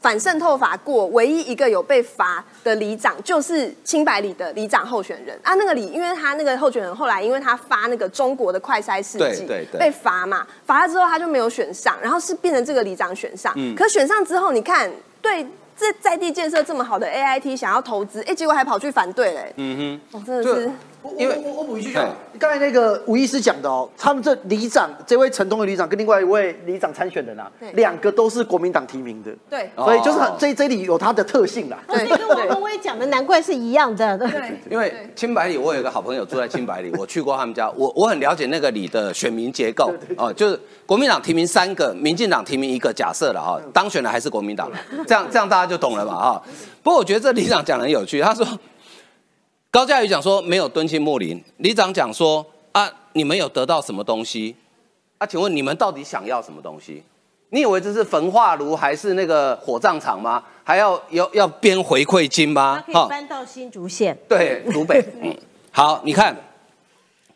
[0.00, 5.54] 反渗透法过，唯一一个有被罚的里长就是清白里的里长候选人啊。
[5.54, 9.46] 那个里，因为他那个候选人后来因为他发那个中国的快筛试剂，
[9.78, 13.54] 被罚嘛，罚了之后他就没有选上，然后是变成这个里长选上。
[13.76, 15.46] 可选上之后，你看对。
[15.78, 19.52] 这在地建设这么好的 A I T 想要投资，哎，结果还跑去反对嘞。
[19.56, 20.70] 嗯哼，真的是。
[21.18, 22.00] 因为我我补一句就，
[22.38, 29.30] 刚才那个吴医师讲的哦，他们这里长，这位陈东的里长跟另外一位里长参选人啊，两个都是国民党提名的。
[29.48, 31.78] 对，所以就是这这里有他的特性啦。
[31.88, 34.18] 对，跟王宏威讲的难怪是一样的。
[34.18, 34.30] 对，
[34.70, 40.58] 因为清白里，我有一个好朋友住在清白里，我去过他们家，我我很了解那个里的选民结构哦，就是。
[40.86, 44.70] 国民党提名三个，民进党提名一个，假设了哈，当选的还是国民党，
[45.04, 46.42] 这样这样大家就懂了嘛哈。
[46.80, 48.46] 不过我觉得这里长讲的很有趣，他说
[49.70, 54.56] 高嘉瑜讲说没有敦亲睦邻，里长讲说啊，你们有得到什么东西？
[55.18, 57.02] 啊，请问你们到底想要什么东西？
[57.50, 60.42] 你以为这是焚化炉还是那个火葬场吗？
[60.64, 62.82] 还要要要编回馈金吗？
[62.86, 65.04] 可以搬到新竹县，对，竹北。
[65.22, 65.36] 嗯，
[65.70, 66.36] 好，你看。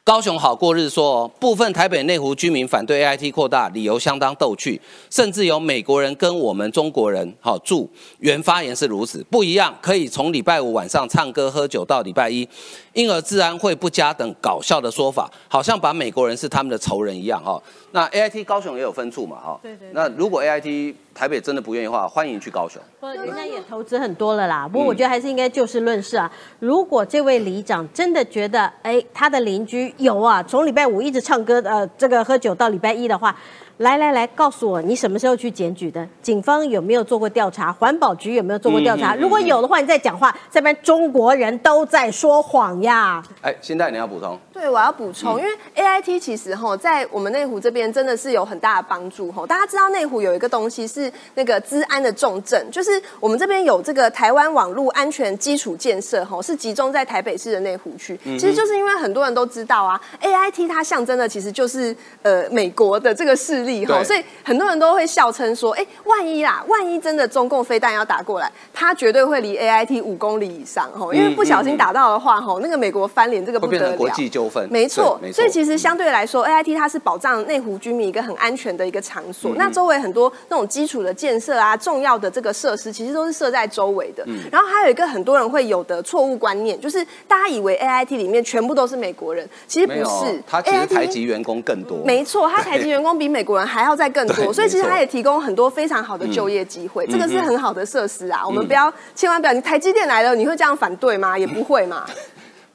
[0.02, 7.88] 高雄好过日说，部分台北内湖居民反对 A I T 扩大，理由相当逗趣，甚至有美国人跟我们中国人好住。
[8.18, 12.48] 原发言是如此，不一样，可以从礼拜五晚上唱歌喝酒到礼拜一，
[12.92, 17.60] 因而治安会不佳等搞笑的说法，好像把美国人是他们的仇人一样哈。
[17.92, 19.58] 那 A I T 高雄也有分处嘛哈。
[19.62, 19.88] 对对。
[19.92, 22.80] 那如果 A I T 台北真的不愿意的话，欢迎去高雄。
[22.98, 24.66] 不人家也投资很多了啦。
[24.66, 26.30] 不过我觉得还是应该就事论事啊。
[26.58, 33.36] 如果这位里长真的觉得，哎，他的邻居有啊，从礼拜五一直唱歌，呃，这个喝酒到礼拜一的话，
[33.80, 36.06] 来来来，告诉我你什么时候去检举的？
[36.20, 37.72] 警方有没有做过调查？
[37.72, 39.14] 环保局有没有做过调查？
[39.14, 43.22] 如果有的话，你再讲话，这边中国人都在说谎呀！
[43.40, 44.38] 哎，现在你要补充？
[44.60, 49.46] 对，我要补充，因为 A I T 其实哈，在我们内湖这边真的是有很大的帮助哈。
[49.46, 58.20] 大家知道内湖有一个东西是那个治安的重镇，就是我们这边有这个台湾网络安全基础建设哈，是集中在台北市的内湖区。
[58.22, 73.96] 其实就是因为很多人都知道啊，A I T 它象征的其实就是呃美国的这个势力哈，所以很多人都会笑称说，哎，万一啦，万一真的中共飞弹要打过来，它绝对会离 A I T 五公里以上哈，因为不小心打到的话哈，那个美国翻脸这个不得了。
[73.96, 74.68] 国际纠纷。
[74.70, 79.52] 没错，所以其实相对来说，A I T 它是保障内湖居民一个很安全的一个场所。
[79.54, 84.26] 那周围很多那种基础的建设啊，重要的这个设施，其实都是设在周围的。
[84.50, 90.42] 然后还有一个很多人会有的错误观念，就是大家以为 A I T 里面全部都是美国人，其实不是。
[90.46, 91.98] 他其实台籍员工更多。
[92.04, 97.06] 没错，他台籍员工比美国人还要再更多， 所以其实他也提供很多非常好的就业机会。
[97.06, 101.38] 这个是很好的设施啊，我们不要千万不要，你台积电来了，你会这样反对吗？
[101.38, 102.04] 也不会嘛。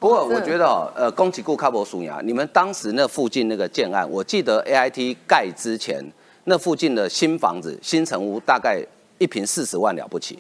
[0.06, 6.00] 不过我觉得哦，呃，宫崎顾卡博苏雅，你们当时那附近那个建案，我记得 A I T 盖之前，
[6.44, 8.80] 那附近的新房子、新城屋大概
[9.18, 10.38] 一平四十万了不起，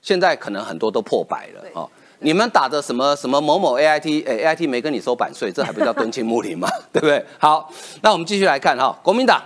[0.00, 1.86] 现在可能很多都破百了哦。
[2.20, 6.66] 你们打的什么什么某某 A I T，哎，A I T 没跟你收版税，这还不叫敦亲睦邻吗？
[6.90, 7.22] 对不对？
[7.38, 7.70] 好，
[8.00, 9.42] 那我们继续来看哈，国民党，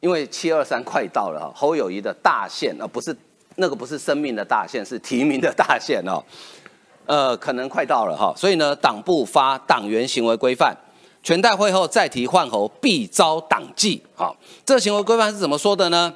[0.00, 3.14] 因为七二三快到了哈，侯友谊的大限啊，不是
[3.56, 6.24] 那个不是生命的大限，是提名的大限哦。
[7.06, 10.74] 呃，可能快到了哈，所以呢，党部发党员行为规范，
[11.22, 14.02] 全代会后再提换候必遭党纪。
[14.14, 16.14] 好，这行为规范是怎么说的呢？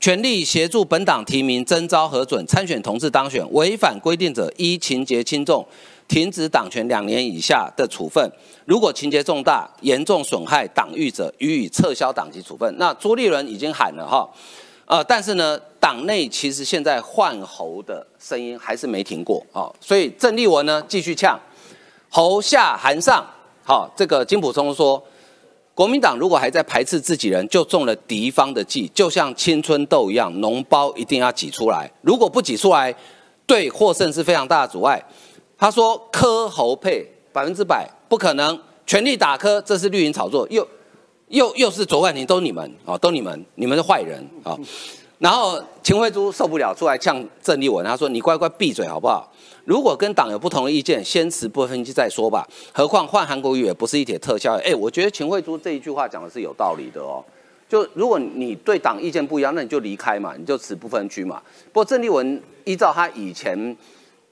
[0.00, 5.64] 全力协助本党提名征召核准参选同志当选，违反规定者依情节轻重，
[6.08, 8.28] 停止党权两年以下的处分；
[8.64, 12.74] 如果情节重大、严重损害党誉者，予以撤销党籍处分。
[12.78, 14.28] 那朱立伦已经喊了哈。
[14.92, 21.40] 呃，但是呢，党内其实现在换侯的声音还是没停过啊，所以郑丽文呢继续呛，
[22.10, 23.24] 侯下韩上，
[23.64, 25.02] 好，这个金普聪说，
[25.74, 32.94] 国民党如果还在排斥自己人，就中了敌方的计，就像青春痘一样，脓包一定要挤出来，如果不挤出来，
[33.46, 35.02] 对获胜是非常大的阻碍。
[35.56, 40.68] 他说科侯配百分之百不可能，全力打科，这是绿营炒作又。
[41.32, 44.56] 又又是左冠廷，都你们啊，都你们，你们是坏人啊！
[45.18, 49.32] 然后秦惠珠受不了，出来呛郑丽文，他说：“你乖乖闭嘴好不好？
[49.64, 52.46] 如果跟党有不同的意见，先持不分析再说吧。
[52.72, 57.24] 何况换韩国瑜也不是一铁特效。”哎，我觉得秦惠珠这一句话讲的是有道理的哦。
[57.66, 61.40] 就如果你对党意见不一样，那你就离开嘛，你就持不分区嘛。
[61.72, 63.74] 不过郑丽文依照他以前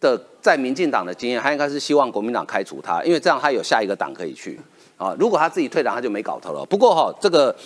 [0.00, 4.60] 的在民进党的经验，他应该是希望国民党开除他，因为这样他有下一个党可以去。
[5.00, 6.62] 啊，如果他自己退党，他就没搞头了。
[6.66, 7.56] 不过哈，这个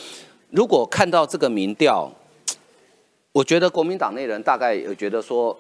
[0.51, 2.09] 如果看到这个民调，
[3.33, 5.59] 我觉得国民党内人大概有觉得说，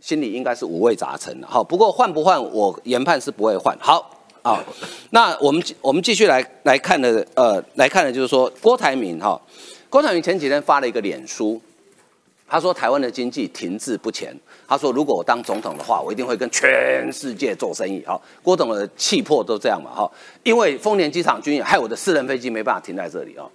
[0.00, 1.48] 心里应该是五味杂陈的。
[1.48, 3.76] 好，不过换不换，我研判是不会换。
[3.80, 4.08] 好，
[4.42, 4.62] 啊，
[5.10, 9.40] 那我们我们继续来来看的，呃，来看的就是说郭台铭哈，
[9.90, 11.60] 郭台铭前几天发了一个脸书。
[12.46, 14.32] 他说：“台湾的经济停滞不前。”
[14.66, 19.90] 他说：“如果我当总统的话，我一定会跟全世界做生意。”好，郭董的气魄都这样嘛？
[19.94, 20.10] 哈，
[20.42, 23.46] 因为丰年机场军演，害我的私人飞机没办法停在这里啊。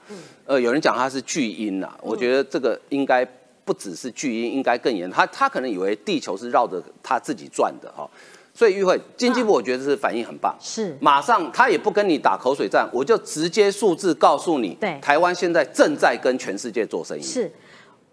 [0.45, 3.27] 呃，有人讲他是巨婴呐，我觉得这个应该
[3.65, 5.09] 不只是巨婴，应该更严。
[5.09, 8.09] 他他可能以为地球是绕着他自己转的哈。
[8.51, 17.21] 所以，玉慧经济部我觉得是反应很棒，是马上他也不跟你打口水战，我就直接数字告诉你，对，台湾现在正在跟全世界做生意。
[17.23, 17.49] 是。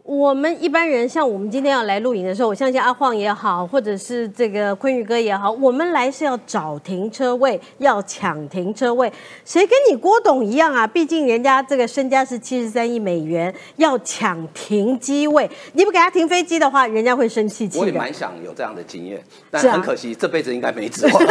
[0.07, 9.12] 我们一般人像我们今天要来录影的时候，我相信阿晃也好，或者是这个坤宇哥也好，我们来是要找停车位，要抢停车位。
[9.45, 10.87] 谁跟你郭董一样啊？
[10.87, 21.27] 毕竟人家这个身家是七十三亿美元，要抢停机位，你不给他停飞机的话，人家会生气气我也蛮想有这样的经验，但很可惜，这辈子应该没指望。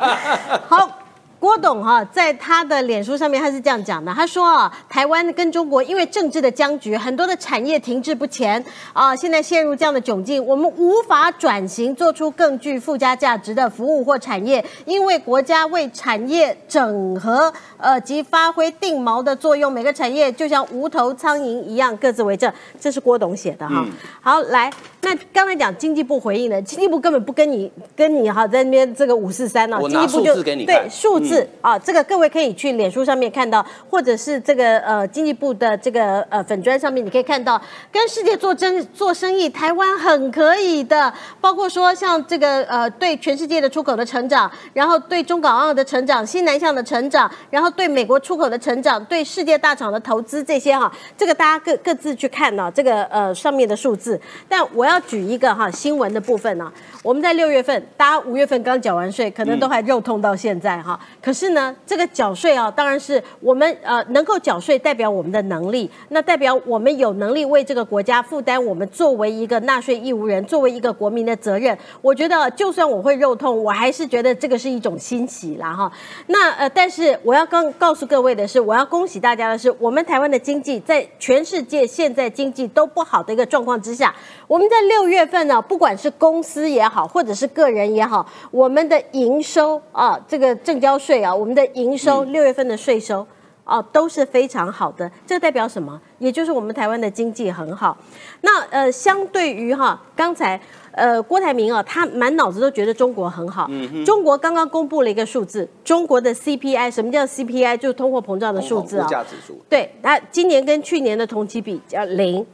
[0.66, 1.03] 好。
[1.44, 22.50] 郭董哈，在他的脸书上面，他是这样讲的：他说啊，台湾跟中国因为政治的僵局，很多的产业停滞不前啊，现在陷入这样的窘境，我们无法转型，做出更具附加价值的服务或产业，因为国家为产业整合呃及发挥定锚的作用，每个产业就像无头苍蝇一样各自为政。
[22.80, 23.84] 这是郭董写的哈。
[24.22, 24.72] 好，来，
[25.04, 31.34] 那刚才讲经济部回应了，经济部根本不跟你跟你哈在那边这个五四三呢，经济部就对数字。
[31.34, 54.20] 字啊，这个各位可以去脸书上面看到，或者是这个呃经济部的这个呃粉砖上面，你可以看到跟世界做真做生意，台湾很可以的，包括说像这个呃对全世界的出口的成长，然后对中港澳的成长、新南向的成长，然后对美国出口的成长，对世界大厂的投资这些哈，这个大家各各自去看呢，这个呃上面的数字。
[54.48, 56.72] 但我要要举一个哈新闻的部分呢，
[57.02, 60.98] 我们在六月份，大家五月份刚缴完税，可能都还肉痛到现在哈。
[61.20, 71.76] 可是呢，这个缴税啊，当然是我们呃能够缴税，代表我们的能力，那代表我们有能力为这个国家负担我们作为一个纳税义务人，作为一个国民的责任。
[72.00, 75.90] 我觉得，就算我会肉痛，我还是觉得这个是一种欣喜啦哈。
[76.28, 84.14] 那呃，但是我要刚告诉各位的是，我要恭喜大家的是，我们台湾的经济在全世界现在经济都不好的一个状况之下，
[84.46, 93.26] 我们在六月份呢，不管是公司也好，或者是个人也好，我们的营收啊，这个正交税啊，我们的营收六月份的税收
[93.64, 95.10] 啊都是非常好的。
[95.26, 96.00] 这代表什么？
[96.18, 97.96] 也就是我们台湾的经济很好。
[98.42, 100.60] 那呃，相对于哈刚才
[100.92, 103.68] 呃郭台铭啊，他满脑子都觉得中国很好。
[104.06, 107.76] 中国刚刚公布了一个数字，中国的 CPI，什么叫 CPI？
[107.76, 109.06] 就是通货膨胀的数字啊。
[109.06, 109.58] 物价指数。
[109.68, 112.46] 对，那今年跟去年的同期比较零。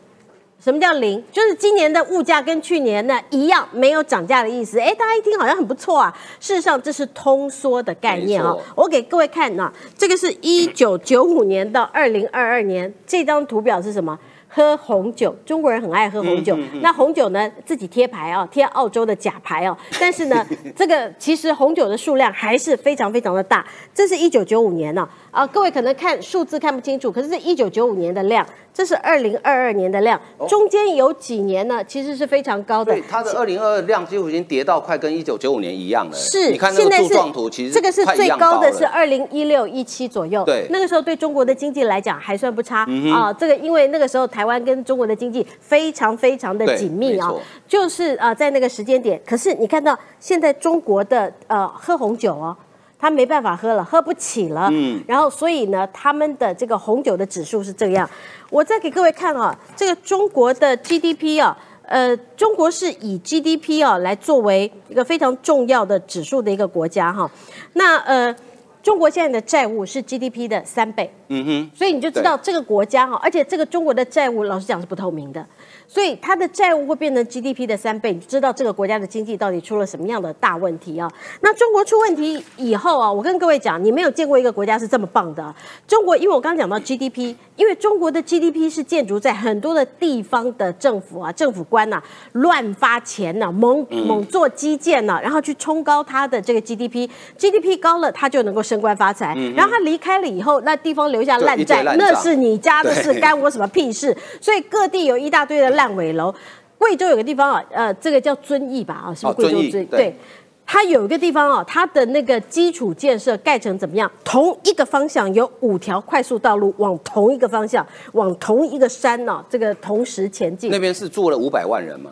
[0.63, 1.25] 什么叫零？
[1.33, 4.79] 就是今年的物价跟去年呢一样，没有涨价的意思。
[4.79, 6.15] 哎，大家一听好像很不错啊。
[6.39, 8.55] 事实上，这是通缩的概念啊。
[8.75, 14.19] 我给各位看啊，这个是一九九五年到二零二二年，这张图表是什么？
[14.53, 16.59] 喝红酒，中国人很爱喝红酒。
[16.83, 19.77] 那红酒呢，自己贴牌啊，贴澳洲的假牌哦。
[20.01, 20.45] 但是呢，
[20.77, 23.65] 这个其实红酒的数量还是非常非常的大。
[23.95, 28.45] 这是一九九五年呢，啊，各位可能看数字看不清楚，可是这一九九五年的量。
[28.73, 31.83] 这是二零二二年的量，中间有几年呢？
[31.83, 32.93] 其实是非常高的。
[32.93, 36.17] 对，它的二零二二量几乎已经跌到快跟一九九五年一样了。
[36.17, 40.45] 是，你看那个柱状图，其实这个是最高的是二零一六一七左右。
[40.45, 43.33] 对，那个时候对中国的经济来讲还算不差啊。
[43.33, 47.33] 这个因为那个时候台湾跟中国的经济非常非常的紧密啊，
[47.67, 49.21] 就是啊在那个时间点。
[49.27, 52.57] 可是你看到现在中国的呃喝红酒哦。
[53.03, 54.69] 他没办法喝了，喝不起了。
[54.71, 58.07] 嗯，然后所以呢，他们的这个红酒的指数是这样。
[58.51, 67.31] 我再给各位看啊，这个中国的 GDP 啊，呃，中国是以 GDP 啊来作为一个非常重要的指数的一个国家哈。
[67.73, 68.37] 那呃，
[68.83, 71.11] 中国现在的债务是 GDP 的三倍。
[71.29, 75.47] 嗯哼，所以你就知道这个国家哈，而且这个中国的债务，老实讲是不透明的。
[75.93, 81.11] 所以它的债务会变成 GDP 的三倍，你知道这个国家的经济到底出了什么样的大问题啊？
[81.41, 85.53] 那中国出问题以后啊，我跟各位讲，你没有见过一个国家是这么棒的。
[85.89, 92.01] 中国，因为我刚刚讲到 GDP，因为中国的 GDP 是建筑在很多的地方的政府啊、政府官呐
[92.35, 99.35] 乱发钱呐、猛猛做基建呐，然后去冲高它的这个 GDP，GDP 高了，它就能够升官发财。
[99.57, 104.17] 然后他离开了以后，那地方留下烂债，那是你家的事，干我什么屁事？
[104.41, 105.69] 所以各地有一大堆的。
[105.80, 106.35] 烂尾楼，
[106.79, 109.87] 贵州有个地方啊，呃，这个叫遵义吧，啊，是不是贵州遵义？
[109.87, 110.17] 对，
[110.65, 114.11] 它有一个地方啊，它的那个基础建设盖成怎么样？
[114.25, 120.71] 同一个方向有五条快速道路往同一个方向，往同一个山呢，这个同时前进。
[120.71, 122.11] 那边是住了五百万人嘛，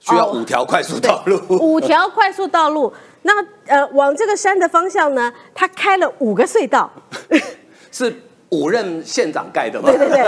[0.00, 1.40] 需要五条快速道路。
[1.48, 2.92] 五条快速道路，
[3.22, 3.32] 那
[3.66, 6.90] 呃，往这个山的方向呢，它开了五个隧道。
[7.90, 8.14] 是。
[8.54, 9.88] 五任县长盖的嘛？
[9.88, 10.22] 对对对，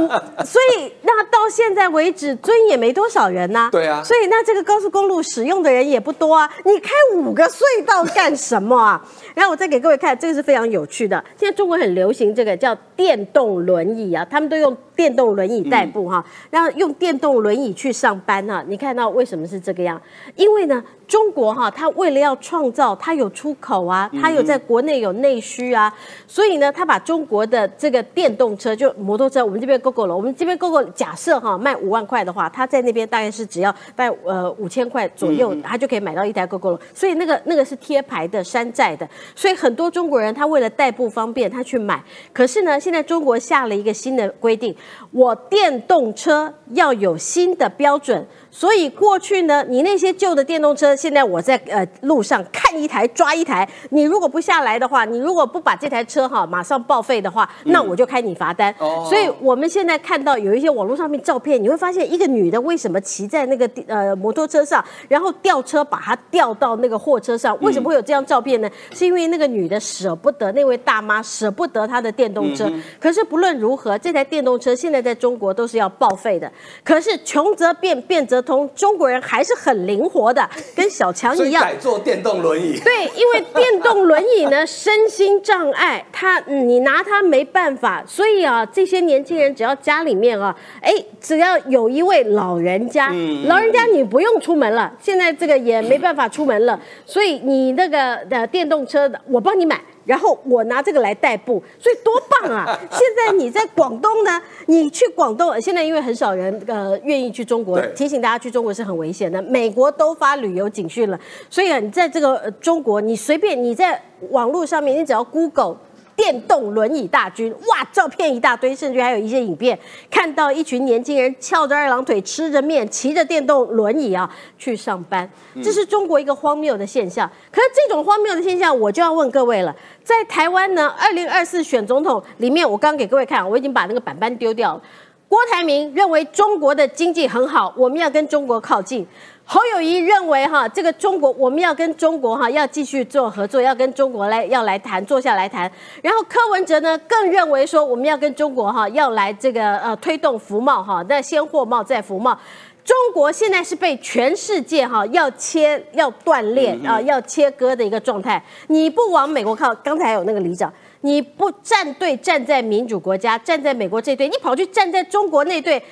[0.42, 3.68] 所以那到现在为止，尊也没多少人呐。
[3.72, 6.48] 对啊，所以那这个高速公路使用的人也不多啊。
[6.64, 9.04] 你开五个隧道干什么啊？
[9.34, 11.22] 然后我再给各位看，这个是非常有趣的。
[11.36, 18.64] 现在中国很流行这个叫电动轮椅啊，他们都用电动轮椅代步哈，然后用电动轮椅去上班哈。
[18.66, 20.00] 你看到为什么是这个样？
[20.34, 25.94] 因为呢，中国哈，它为了要创造，它有出口啊，它有在国内有内需啊，
[26.26, 36.80] 所以呢，它把中国的这个电动车就摩托车，我们这边 GoGo 了，我们这边 GoGo 假设哈卖五万块的话，它在那边大概是只要卖呃五千块左右，它就可以买到一台 GoGo 了。
[36.92, 42.02] 所以那个那个是贴牌的山寨的，所以很多中国人他为了代步方便，他去买。
[42.32, 44.74] 可是呢，现在中国下了一个新的规定，
[45.10, 48.26] 我电动车要有新的标准。
[48.58, 58.74] 所以过去呢，你那些旧的电动车，现在我在呃路上看一台抓一台，你如果不下来的话，你如果不把这台车哈马上报废的话，那我就开你罚单。
[59.08, 67.56] 所以我们现在看到有一些网络上面照片，你会发现一个女的为什么骑在那个呃摩托车上，然后吊车把她吊到那个货车上？
[67.60, 68.68] 为什么会有这张照片呢？
[68.92, 72.68] 是因为那个女的舍不得那位大妈舍不得她的电动车。
[72.98, 76.50] 可是不论如何，这台电动车现在在中国都是要报废的。
[76.82, 81.62] 可是穷则变，变则通，中国人还是很灵活的， 跟小强一样。
[81.62, 82.80] 改坐电动轮椅。
[82.82, 93.12] 对，因为电动轮椅呢，身心障碍，他你拿他没办法，所以啊，这些年轻人只要家里面啊，哎，只要有一位老人家，
[93.46, 99.78] 老人家你不用出门了，现在这个也没办法出门了，所以你那个的电动车，我帮你买。
[100.08, 102.64] 然后我拿这个来代步，所以多棒啊！
[102.90, 109.42] 现在你在广东呢，你去广东，现在因为很少人呃愿意去中国，提醒大家去中国是很危险的。
[109.42, 115.76] 美国都发旅游警讯了，所以啊，你在这个中国，你随便你在网络上面，你只要 Google。
[116.18, 119.78] 电动轮椅大军，哇，照片一大堆，甚至还有一些影片，
[120.10, 125.30] 看到一群年轻人翘着二郎腿，吃着面，骑着电动轮椅啊去上班，
[125.62, 127.30] 这是中国一个荒谬的现象。
[127.52, 134.82] 可是这种荒谬的现象，我就要问各位了，在台湾呢，二零二四选总统里面，我刚给各位看，我已经把那个板板丢掉了。
[135.28, 139.06] 郭台铭认为中国的经济很好，我们要跟中国靠近。
[139.44, 145.70] 侯友谊认为哈，这个中国我们要跟中国哈要继续做合作，要跟中国来要来谈，坐下来谈。
[146.02, 152.38] 然后柯文哲呢更认为说，我们要跟中国哈要来这个呃推动服贸哈，那先货贸再服贸。
[152.84, 158.42] 中国现在是被全世界哈要切要锻炼啊要切割的一个状态。
[158.68, 160.72] 你不往美国靠，刚才有那个里长，
[161.02, 165.82] 你不站队站在民主国家，站在美国这队，你跑去站在中国那队。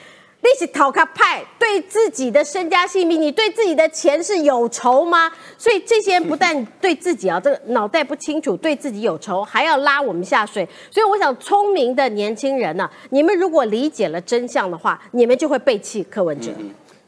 [0.42, 5.32] 你是讨卡派，对自己的身家性命，你对自己的钱是有仇吗？
[5.59, 10.68] 所以这些人不但对自己啊，这个脑袋不清楚，对自己有仇，还要拉我们下水。
[10.88, 16.52] 所以我想，聪明的年轻人呢，你们如果理解了真相的话，你们就会背弃柯文哲。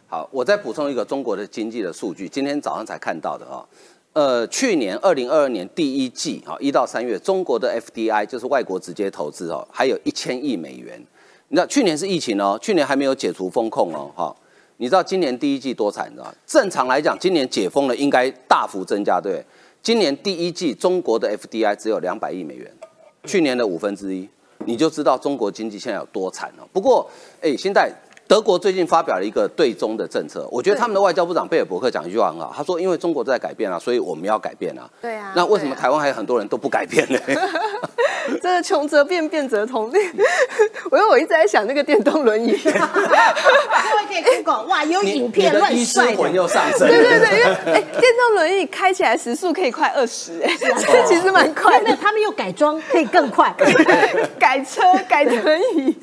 [0.08, 3.62] 好，我再补充一个中国的经济的数据，今天早上才看到的啊。
[4.14, 11.00] 呃，去年二零二二年第一季啊，一到三月，中国的 FDI 就是外国直接投资哦，还有一千亿美元。
[11.48, 14.36] 那去年是疫情哦，去年还没有解除风控哦，哈，
[14.78, 19.44] 你知道今年第一季多惨，知道正常来讲，今年解封了，应该大幅增加，对。
[19.80, 22.68] 今年第一季中国的 FDI 只有两百亿美元，
[23.24, 24.28] 去年的五分之一，
[24.64, 26.68] 你就知道中国经济现在有多惨了。
[26.72, 27.08] 不过，
[27.40, 27.92] 哎，现在。
[28.28, 35.32] 德国最近发表了一个对中的政策，我觉得他们的外交部长贝尔伯克讲一句话很好，他说：“因为中国在改变啊，所以我们要改变啊。”对啊。
[35.34, 37.18] 那为什么台湾还有很多人都不改变呢？
[38.42, 39.90] 这个穷则变，变则通。
[40.92, 42.52] 我因为我一直在想那个电动轮椅。
[42.58, 46.14] 各位可以 Google，哇，有影片乱帅。
[46.14, 46.86] 魂又上升。
[46.86, 51.80] 对对对，因为哎，电动轮椅开起来时速可以快二十， 哎，这其实蛮快。
[51.80, 53.54] 那他们又改装，可以更快。
[54.38, 55.96] 改车，改轮椅。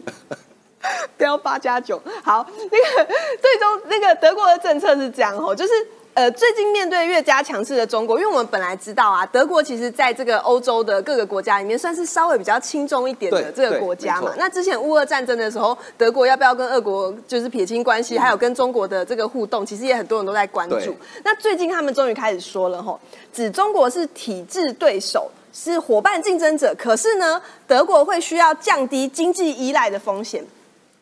[1.17, 5.73] 标八加九，好，那个最终那个德国的政策是这样哦，就是
[6.13, 14.33] 呃，最近面对越加强势的中国，因为我们本来知道啊，德国其实在这个欧洲的各个国家里面算是稍微比较轻重一点的这个国家嘛。
[14.37, 20.95] 那之前乌俄战争的时候，德国要不要跟俄国就是撇清关系，还有跟中国的这个互动，其实也很多人都在关注。
[21.23, 22.97] 那最近他们终于开始说了吼，
[23.33, 30.41] 指中国是体制对手，是伙伴竞争者，可是呢，德国会需要降低经济依赖的风险。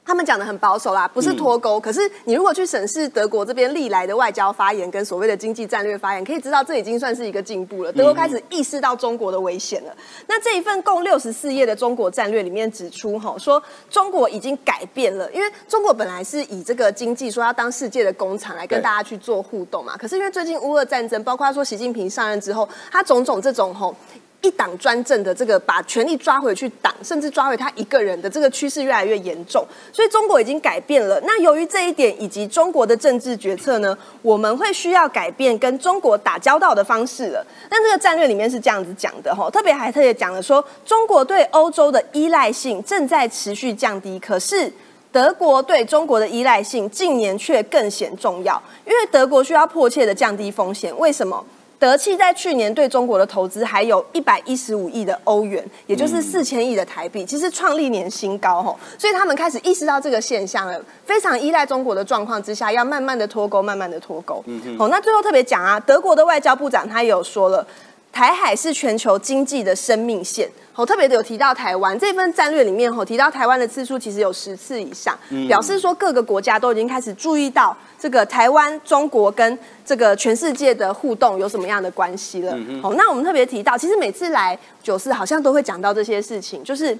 [0.06, 1.80] 他们讲的很保守啦，不是脱钩。
[1.80, 7.91] 可是你如果去审视德国这边历来的外交发言跟所谓的经济战略发言，可以知道这已经算是一个进步了。
[7.91, 9.95] 德国开始意识到中国的危险了。
[10.28, 19.95] 那这一份共六十四页的中国战略里面指出，哈，说中国已经改变了，因为中国本来是以这个经济说要当世界的工厂来跟大家去做互动嘛。
[19.97, 23.95] 可是因为最近乌俄战争，包括他说习近平上任之后，他种种这种吼。
[24.44, 31.20] 一党专政的这个把权力抓回去党，甚至抓回他一个人的这个趋势越来越严重，所以中国已经改变了。
[31.22, 37.46] 那由于这一点以及中国的政治决策呢，我们会需要改变跟中国打交道的方式了。
[37.72, 44.70] 那这个战略里面是这样子讲的哈，特别还特别讲了说，中国对欧洲的依赖性正在持续降低，可是
[45.10, 50.94] 德国对中国的依赖性近年却更显重要，因为德国需要迫切的降低风险。
[50.98, 51.41] 为什么？
[51.84, 58.80] 德气在去年对中国的投资还有一百一十五亿的欧元，也就是四千亿的台币，其实创历年新高吼。
[58.98, 64.42] 所以他们开始意识到这个现象了，非常依赖中国的状况之下，要慢慢的脱钩，慢慢的脱钩。
[64.80, 67.68] 哦，那最后特别讲啊，德国的外交部长他也有说了，
[68.14, 70.47] 台海是全球经济的生命线。
[70.76, 75.16] 哦，特别的有提到台湾这份战略里面，吼提到台湾的次数其实有十次以上，
[75.47, 82.57] 表示说各个国家都已经开始注意到这个台湾、中国跟这个全世界的互动有什么样的关系了。
[82.82, 86.97] 哦，那我们特别提到，其实每次来九四好像都会讲到这些事情，就是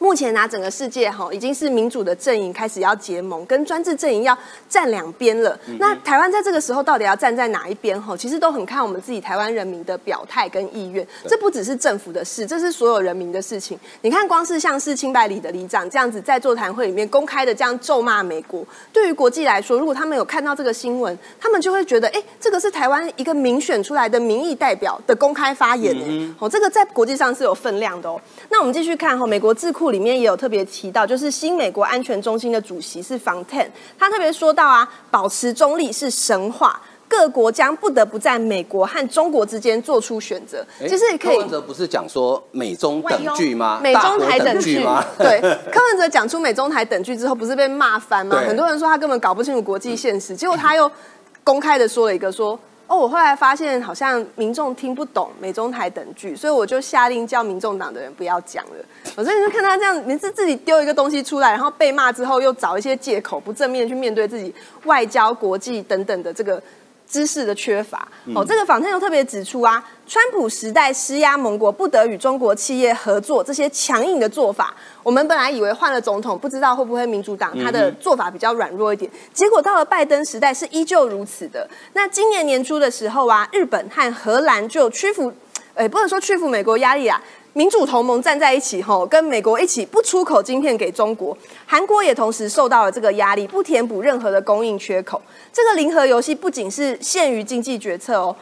[0.00, 4.36] 目前呢，整个世界哈已经是民主的阵营开始要结盟，跟专制阵营要
[4.66, 5.56] 站两边了。
[5.78, 8.00] 那台湾在这个时候到底要站在哪一边？
[8.00, 11.06] 哈，其实都很看我们自己台湾人民的表态跟意愿。
[11.28, 13.78] 这不只是政府的事，这是所有人民的事情。
[14.00, 25.94] 你看，光是像是清白里的里长这样子在座谈会里面公开的这样咒骂美国，对于国际来说，如果他们有看到这个新闻，他们就会觉得，哎，这个是台湾一个民选出来的民意代表的公开发言。
[26.38, 28.18] 哦，这个在国际上是有分量的哦。
[28.48, 33.66] 那我们继续看哈，美国智库里面也有特别提到，就是新美国安全中心的主席是房 ten，
[33.98, 40.64] 他特别说到啊，保持中立是神话，各国将不得不在美国和中国之间做出选择。
[40.80, 43.80] 其实柯文哲不是讲说美中等距吗？
[43.82, 45.04] 美中台等距吗？
[45.18, 45.40] 对，
[45.72, 48.36] 柯文哲讲出美中台等距之后，不是被骂翻吗？
[48.46, 50.90] 很多人说他根本搞不清楚国际现实，结果他又
[51.44, 52.58] 公开的说了一个说。
[52.90, 58.84] 哦，我后来发现好像民众听不懂美中台等句，所以我就下令叫民众党的人不要讲了。
[59.14, 64.52] 我真的是看他这样，每次自己丢一个东西出来，然后被骂之后又找一些借口，不正面去面对自己
[64.86, 66.60] 外交、国际等等的这个。
[67.10, 68.06] 知识的缺乏
[68.36, 81.68] 哦，这个访谈又特别指出啊，川普时代施压盟国不得与中国企业合作这些强硬的做法，我们本来以为换了总统，不知道会不会民主党他的做法比较软弱一点，结果到了拜登时代是依旧如此的。
[81.94, 85.32] 那今年年初的时候啊，日本和荷兰就屈服，
[85.74, 87.20] 哎，不能说屈服美国压力啊。
[87.52, 91.36] 民主同盟站在一起，吼，跟美国一起不出口晶片给中国。
[91.66, 95.20] 韩国也同时受到了这个压力，不填补任何的供应缺口。
[95.52, 98.34] 这个零和游戏不仅是限于经济决策哦，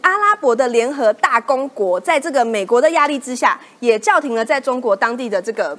[0.00, 5.78] 阿拉伯的联合大公国在这个美国的压力之下，也叫停了在中国当地的这个。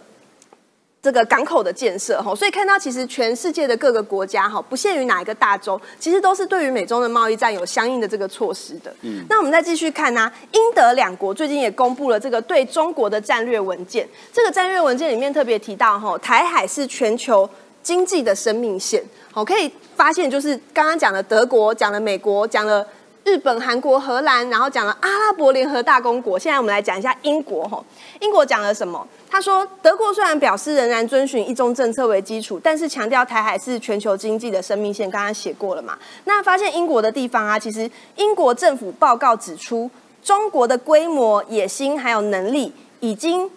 [1.00, 8.93] 这个港口的建设哈，所以看到其实全世界的各个国家哈，不限于哪一个大洲，其实都是对于美中的贸易战有相应的这个措施的。
[9.04, 14.06] 嗯，那我们再继续看呢，英德两国最近也公布了这个对中国的战略文件。
[14.34, 17.50] 这个战略文件里面特别提到哈，台海是全球
[17.82, 19.02] 经济的生命线。
[19.32, 22.86] 好，可以发现就是刚刚讲的德国，讲了美国，讲了
[23.24, 26.38] 日本、韩国、荷兰，然后讲了阿拉伯联合大公国。
[26.38, 27.82] 现在我们来讲一下英国哈，
[28.20, 29.08] 英国讲了什么？
[29.30, 35.09] 他说，德国虽然表示仍然遵循一中政策为基础，但是强调台海是全球经济的生命线。
[35.11, 35.97] 刚刚写过了嘛？
[36.25, 39.89] 那发现英国的地方啊，其实英国政府报告指出，
[40.23, 43.49] 中国的规模、野心还有能力已经。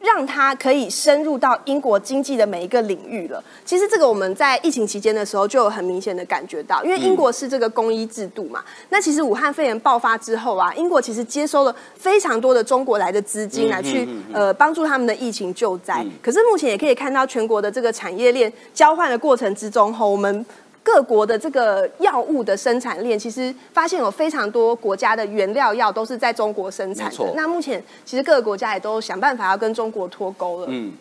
[0.00, 3.42] 让它可以深入到英国经济的每一个领域了。
[3.64, 8.62] 其实这个我们在疫情期间的时候就有很明显的感觉到，因为英国是这个公医制度嘛。
[8.90, 16.06] 那其实武汉肺炎爆发之后啊，英国其实接收了非常多的中国来的资金来去呃帮助他们的疫情救灾。
[16.22, 20.46] 可是目前也可以看到全国的这个产业链交换的过程之中，吼我们。
[20.82, 27.32] 各国的这个药物的生产链，其实发现有非常多国家的原料药都是在中国生产的。
[27.34, 30.66] 那目前其实各个国家也都想办法要跟中国脱钩了。
[30.70, 30.92] 嗯，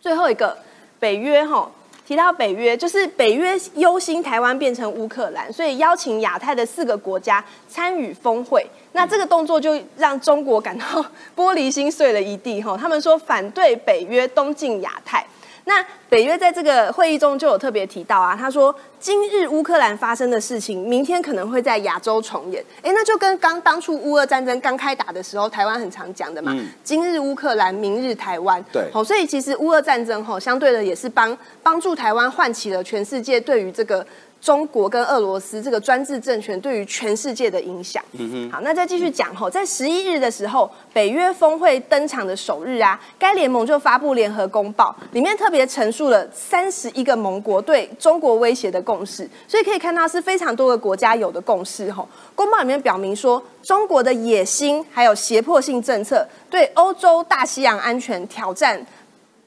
[0.00, 0.56] 最后一个
[0.98, 1.70] 北约哈
[2.04, 8.64] 提到北约，就是北约忧心台湾变成乌克兰，所以邀请亚太的四个国家参与峰会。
[8.92, 10.84] 那这个动作就让中国感到
[11.36, 12.76] 玻璃心碎了一地哈。
[12.76, 15.24] 他们说反对北约东进亚太。
[15.68, 22.64] 那北约在这个会议中就有特别提到啊，他说今日乌克兰发生的事情，明天可能会在亚洲重演。
[22.82, 28.64] 哎，那就跟刚当初乌俄战争刚开打的时候，台湾很常讲的嘛，今日乌克兰，明日台湾。
[28.72, 34.06] 对，好，所以其实乌俄战争吼，相对的也是帮帮助台湾唤起了全世界对于这个。
[34.40, 38.02] 中国跟俄罗斯这个专制政权对于全世界的影响。
[38.12, 38.52] 嗯哼。
[38.52, 52.08] 好，那再继续讲吼，在十一日的时候，北约峰会登场的首日啊，该联盟就发布联合公报，里面特别陈述了三十一个盟国对中国威胁的共识，所以可以看到是非常多个国家有的共识吼。
[52.34, 58.86] 公报里面表明说，中国的野心还有胁迫性政策对欧洲大西洋安全挑战。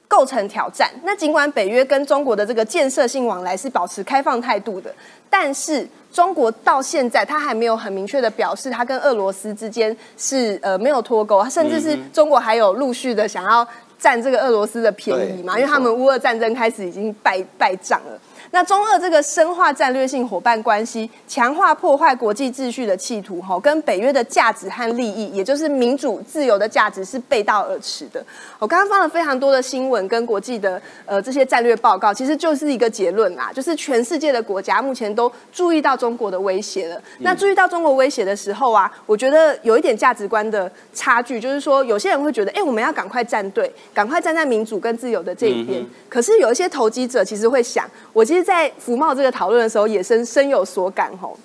[0.10, 0.90] 构成挑战。
[1.04, 4.94] 那尽管北约跟中国的这个建设性往来是保持开放态度的，
[5.30, 13.66] 但是中国到现在他还没有很明确的表示，他跟俄罗斯之间是呃没有脱钩，甚至是中国还有陆续的想要
[14.00, 15.58] 占这个俄罗斯的便宜嘛？
[15.58, 18.20] 因为他们乌俄战争开始已经败败仗了。
[18.52, 28.26] 那中俄这个深化战略性伙伴关系、强化破坏国际秩序的企图，哈，跟北约的价值和利益，也就是民主自由的价值是背道而驰的。
[28.58, 37.02] 我刚刚放了非常多的新闻跟国际的呃这些战略报告，其实就是一个结论啦，就是全世界的国家目前都注意到中国的威胁了。
[37.20, 45.86] 那注意到中国威胁的时候啊，我觉得有一点价值观的差距，就是说有些人会觉得，哎，我们要赶快站队，赶快站在民主跟自由的这一边。
[46.10, 48.50] 可是有一些投机者其实会想，我其实。
[48.50, 51.38] 在福茂这个讨论的时候，也深深有所感吼。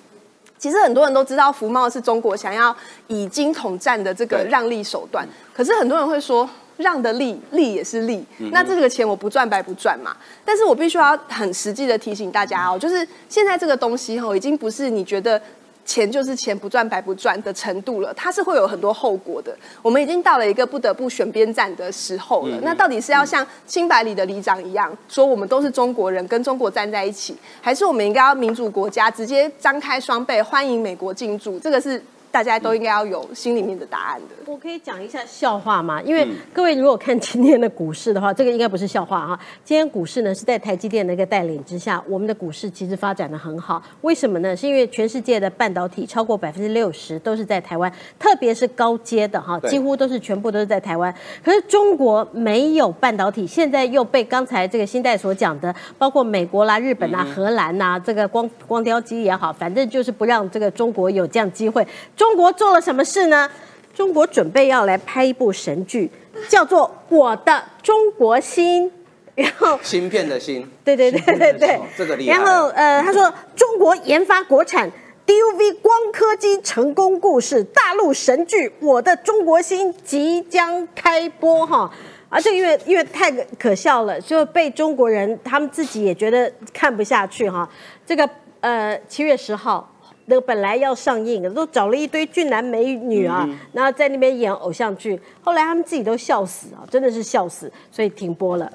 [0.57, 2.75] 其实很多人都知道，福茂是中国想要
[3.05, 5.23] 以金统战的这个让利手段。
[5.53, 8.25] 可是很多人会说，让的利，利也是利。
[8.51, 10.17] 那这个钱我不赚白不赚嘛。
[10.43, 15.39] 但是我必须要很实际的提醒大家哦，就是现在这个东西哦，已经不是你觉得。
[15.85, 19.55] 钱就是钱，不赚白不赚的程度了，它是会有很多后果的。
[19.81, 22.59] 我们已经到了一个不得不选边站的时候了。
[22.63, 31.59] 那到底是要像清白里的里长一样，说我们都是中国人，跟中国站在一起，还是我们应该要民主国家直接张开双臂欢迎美国进驻？
[31.59, 32.01] 这个是。
[32.35, 34.35] 大家都应该要有心里面的答案的。
[34.45, 36.01] 我可以讲一下笑话吗？
[36.01, 39.39] 因为各位如果看今天的股市的话，这个应该不是笑话哈。
[39.63, 43.81] 今天股市呢是在台积电的一个带领之下，我们的股市其实发展的很好。
[44.01, 44.53] 为什么呢？
[44.53, 51.15] 是因为全世界的半导体超过百分之六十都是在台湾，特别是高阶的哈，几乎都是全部都是在台湾。
[51.41, 61.87] 可是中国没有半导体，现在又被刚才这个新代所讲的，包括美国啦、日本啦、荷兰呐，这个光光雕机也好，反正就是不让这个中国有这样机会。
[62.17, 63.51] 中国做了什么事呢？
[63.93, 66.11] 中国准备要来拍一部神剧，
[66.49, 68.91] 叫做《我的中国心》，
[69.35, 72.37] 然后芯片的芯，对对对对对，这个厉害。
[72.37, 74.91] 然后呃，他说中国研发国产
[75.25, 81.89] DUV 光刻机成功故事，大陆神剧《我的中国心》即将开播哈。
[82.27, 87.69] 而且因为因为太可笑了，就被中国人他们自己也觉得看不下去哈。
[88.05, 89.89] 这个呃，七月十号。
[90.25, 98.71] 那个本来要上映，都找了一堆俊男美女啊，然后在那边演偶像剧，后来他们自己都笑死啊，真的是笑死，所以停播了。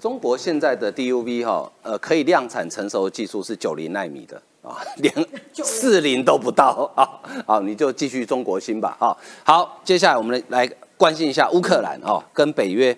[0.00, 5.12] 中国现在的 DUV 哈，呃，可以量产成熟的技术是九零纳米的啊，连
[5.52, 7.06] 四零都不到啊，
[7.46, 9.16] 好，你就继续中国心吧啊。
[9.44, 12.96] 好，接下来我们来关心一下乌克兰啊，跟北约。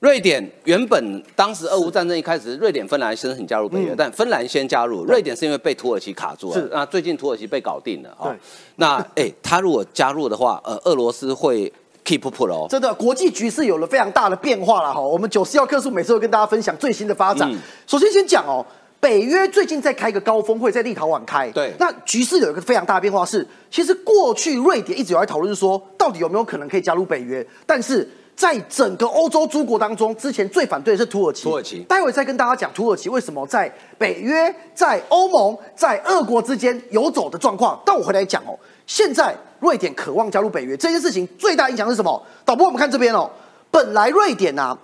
[0.00, 6.68] 瑞典原本当时俄乌战争一开始，瑞典、芬兰申请加入北约，但芬兰先加入，瑞典是因为被土耳其卡住了。
[6.70, 8.32] 那最近土耳其被搞定了啊。
[8.76, 11.72] 那哎，他如果加入的话，呃，俄罗斯会
[12.04, 12.68] keep up 哦。
[12.70, 15.00] 真的，国际局势有了非常大的变化了哈。
[15.00, 17.52] 我们九四幺克数每次都跟大家分享最新的发展。
[17.88, 18.64] 首先先讲哦，
[19.00, 21.50] 北约最近在开一个高峰会，在立陶宛开。
[21.50, 21.74] 对。
[21.76, 28.08] 那局势有一个非常大的变化是，其实过去瑞典一直有在讨论说，到底有没有可能可以加入北约，但是。
[28.38, 31.42] 在整个欧洲诸国当中，之前最反对的是土耳其。
[31.42, 33.68] 土耳其，待会再跟大家讲土耳其为什么在
[33.98, 37.82] 北约、在欧盟、在俄国之间游走的状况。
[37.84, 42.22] 但我回来讲哦，现在瑞典渴望加入北约这件事情，最大影响是什么？
[42.44, 43.28] 导播，我们看这边哦，
[43.72, 44.78] 本来瑞典啊，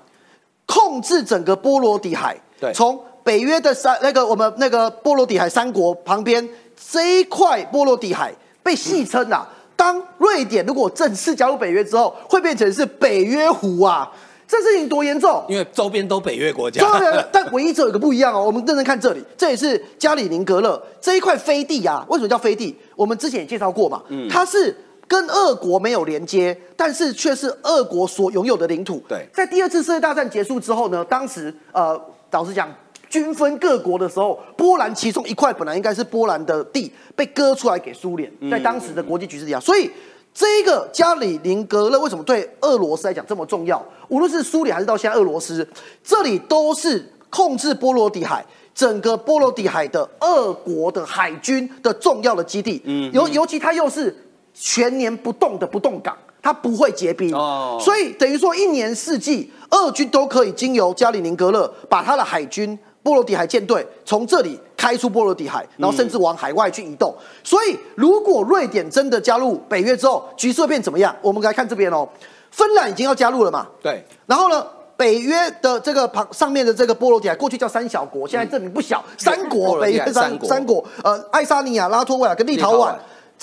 [0.67, 6.47] 控制整个波罗的海，对，从北约的三那个我们那个波罗的海三国旁边
[6.91, 8.35] 这一块波罗的海
[8.65, 9.49] 被戏称啊。
[9.77, 14.11] 当瑞典如果正式加入北约之后，会变成是北约湖啊！
[14.47, 15.43] 这事情多严重？
[15.49, 16.87] 因为周边都北约国家。
[17.33, 18.45] 但唯一只有一个不一样哦。
[18.45, 22.05] 我们认真看这里，这也是加里宁格勒这一块飞地啊。
[22.09, 22.77] 为什么叫飞地？
[22.95, 24.03] 我们之前也介绍过嘛。
[24.09, 24.29] 嗯。
[24.29, 24.77] 它是
[25.09, 29.03] 跟俄国没有连接，但是却是俄国所拥有的领土。
[29.09, 29.27] 对。
[29.33, 32.01] 在第二次世界大战结束之后呢，当时呃，
[32.31, 32.73] 老实讲。
[33.15, 38.29] 均分各国的时候，波兰其中一块本来应该是波兰的地，被割出来给苏联。
[38.51, 39.89] 在当时的国际局势下，所以
[40.35, 43.81] 这个加里宁格勒为什么对俄罗斯来讲这么重要？
[44.09, 45.65] 无论是苏联还是到现在俄罗斯，
[46.03, 48.45] 这里都是控制波罗的海
[48.75, 52.83] 整个波罗的海的俄国的海军的重要的基地。
[52.85, 54.13] 嗯，尤尤其它又是
[54.53, 57.33] 全年不动的不动港，它不会结冰。
[57.33, 62.77] 哦，所以等于说一年四季，俄军都可以经由加里宁格勒把它的海军。
[63.05, 67.15] 波罗的海舰队从这里开出波罗的海，然后甚至往海外去移动。
[67.45, 71.15] 所以，如果瑞典真的加入北约之后，局势会变怎么样？
[71.21, 72.09] 我们来看这边哦，
[72.51, 73.67] 芬兰已经要加入了嘛？
[73.83, 74.03] 对。
[74.25, 82.95] 然后呢，北约的这个旁上面的这个波罗的海，过去叫三小国，现在证明不小，三国，北约三三国，呃，爱沙尼亚、拉脱维亚跟立陶宛。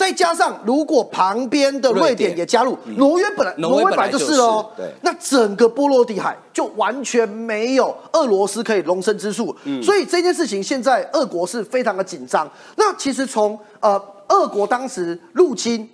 [0.02, 4.68] 再加上，如果旁边的瑞典也加入，挪威本来挪威本来就是哦，
[5.02, 9.56] 那整个波罗的海就完全没有俄罗斯可以容身之处。
[9.84, 12.50] 所以这件事情现在俄国是非常的紧张。
[12.78, 15.88] 那其实从呃俄国当时入侵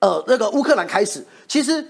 [0.00, 1.86] 呃那个乌克兰开始，其实。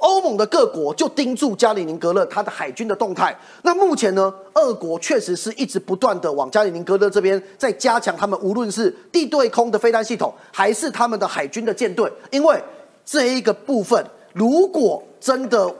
[0.00, 3.34] 欧盟的各国就盯住加里宁格勒它的海军的动态。
[3.62, 12.10] 那目前呢，俄国确实是一直不断的往加里宁格勒这边在加强他们无论是地对空的飞弹系统，还是他们的海军的舰队。
[12.30, 12.60] 因为
[13.06, 15.72] 这一个部分，如果真的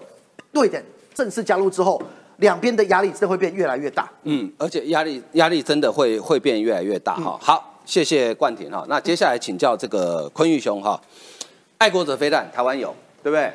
[0.53, 2.01] 瑞典正式加入之后，
[2.37, 4.09] 两边的压力真的会变越来越大。
[4.23, 7.37] 嗯，而且压力压力真的会会变越来越大哈。
[7.43, 8.87] 好，谢谢冠廷哈。
[8.89, 10.99] 那接下来请教这个坤玉兄哈，
[11.79, 13.53] 爱国者飞弹台湾有对不对？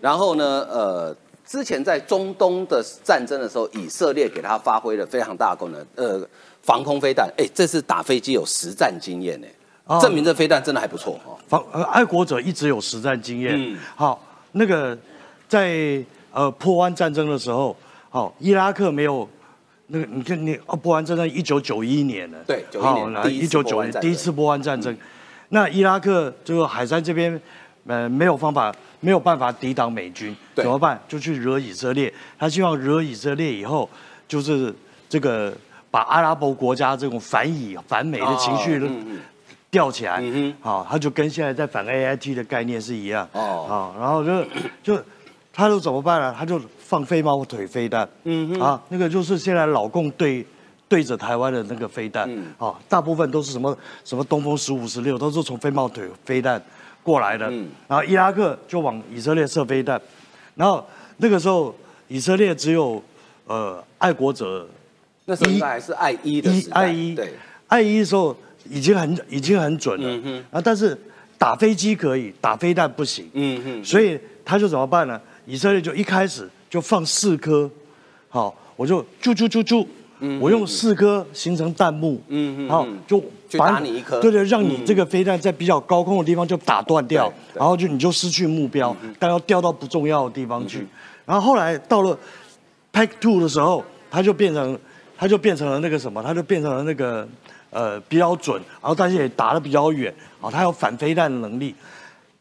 [0.00, 0.66] 然后呢？
[0.70, 1.16] 呃，
[1.46, 5.86] 之前在中东的战争的时候，以色列给他发挥了非常大的功能。
[5.94, 6.20] 呃，
[6.62, 9.46] 防空飞弹，哎，这次打飞机有实战经验呢，
[10.00, 11.20] 证明这飞弹真的还不错。
[11.46, 13.52] 防呃，爱国者一直有实战经验。
[13.54, 14.20] 嗯，好，
[14.52, 14.98] 那个
[15.48, 17.76] 在呃破湾战争的时候，
[18.10, 19.28] 好，伊拉克没有
[19.86, 24.96] 那个，你看你哦，破湾战争一九九一年了，对91年第一九九一年第一次波湾战争，
[25.50, 27.40] 那伊拉克这个海山这边
[27.86, 28.74] 呃没有方法，
[29.06, 31.00] 没有办法抵挡美军，怎么办？
[31.06, 33.88] 就去惹以色列，他希望惹以色列以后，
[34.26, 34.74] 就是
[35.08, 35.56] 这个
[35.92, 38.82] 把阿拉伯国家这种反以反美的情绪
[39.70, 44.44] 吊起来，嗯好、他就跟现在在反 AIT 的概念是一样，哦好、然后就
[44.82, 45.00] 就
[45.52, 46.34] 他就怎么办呢？
[46.36, 50.44] 他就放飞毛腿飞弹，嗯哼，啊，那个就是现在老共对
[50.88, 52.46] 对着台湾的那个飞弹，嗯。
[52.58, 56.60] 啊，大部分都是什么什么东风十五、十六，都是从飞毛腿飞弹
[57.06, 57.68] 过来的，嗯。
[57.86, 60.00] 然后伊拉克就往以色列射飞弹，
[60.56, 60.84] 然后
[61.18, 61.72] 那个时候
[62.08, 63.00] 以色列只有
[63.46, 64.68] 呃爱国者
[65.26, 67.14] 那时候还是爱一的一时代，爱一。
[67.14, 67.34] 对，
[67.68, 68.36] 爱一的时候
[68.68, 70.44] 已经很已经很准了，嗯哼。
[70.50, 70.98] 啊，但是
[71.38, 75.20] 打飞机可以，打飞弹不行，嗯哼，所以他就怎么办呢？
[75.46, 77.70] 以色列就一开始就放四颗，
[78.28, 79.86] 好，我就啾啾啾啾，
[80.40, 83.22] 我用四颗形成弹幕，嗯嗯好嗯就
[83.58, 84.20] 打你一颗。
[84.20, 84.84] 对对，让你嗯。
[84.86, 90.86] 这个飞弹在比较高空的地方就打断掉，然后就你就失去目标，但要掉到不重要的地方去。
[91.24, 92.18] 然后后来到了
[92.92, 94.78] Pack Two 的时候，它就变成
[95.16, 97.26] 它就变成了那个什么，它就变成了那个
[97.70, 101.74] 呃比较准，然后但是也打得比较远，啊，它有反飞弹的能力。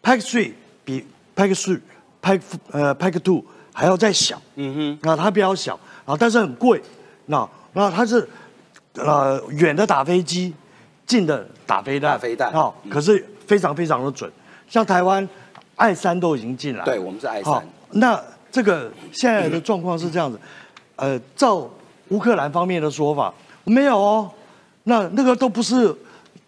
[0.02, 0.52] Pack Three
[0.84, 1.04] 比
[1.36, 1.80] Pack Three
[2.22, 5.10] Pack 呃 Pack Two 还要再小，嗯哼。
[5.10, 6.82] 啊，它比较小，啊，但是很贵，
[7.26, 8.28] 那那他是
[8.96, 10.54] 呃远的打飞机，
[11.06, 14.32] 近的打飞弹，打飞弹啊，可是非常非常的准，
[14.68, 15.28] 像台湾
[15.76, 18.20] 爱三都已经进来了，对我们是爱好三，那
[18.52, 20.40] 这个现在的状况是这样子，
[20.96, 21.70] 呃，照
[22.08, 23.34] 乌克兰方面的说法，
[23.66, 24.32] 没有哦，
[24.84, 25.94] 那那个都不是，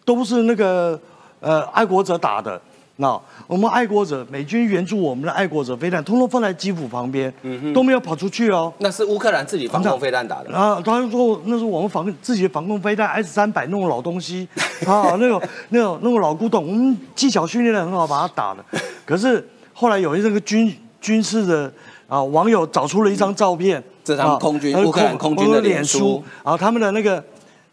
[0.04, 0.98] 都不是那个
[1.40, 2.60] 呃爱国者打的。
[3.00, 7.32] 那我们爱国者，美军援助我们的爱国者飞弹，通通放在基辅旁边，
[7.72, 8.72] 都没有跑出去哦。
[8.78, 14.48] 那是乌克兰自己防空飞弹打的，然后他就说那是我们防自己的防空飞弹 S 三百那种老东西
[14.84, 18.64] 啊，那种那种那种老古董，我们技巧训练的很好，把它打了。
[19.06, 21.72] 可是后来有一这个军军事的
[22.08, 27.24] 啊网友找出了一张照片，这张空军啊乌克兰空军的脸书，然后他们的那个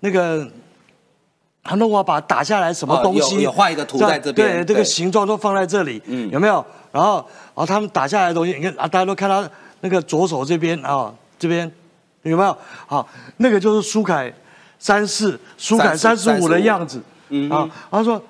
[0.01, 0.47] 那个。
[1.67, 3.21] 他们我把打下来什么东西？
[3.21, 6.63] 哦有有画一个图在这边对，这个形状都放在这里，嗯有没有？
[6.91, 9.43] 然后，然后他们打下来的东西，你看啊，大家都看到
[9.81, 11.69] 那个左手这边啊，这边
[12.21, 12.55] 有没有？
[12.85, 13.05] 好，
[13.37, 14.31] 那个就是苏凯
[14.77, 17.01] 三四、苏凯三十五的样子。
[17.29, 18.21] 嗯啊，他说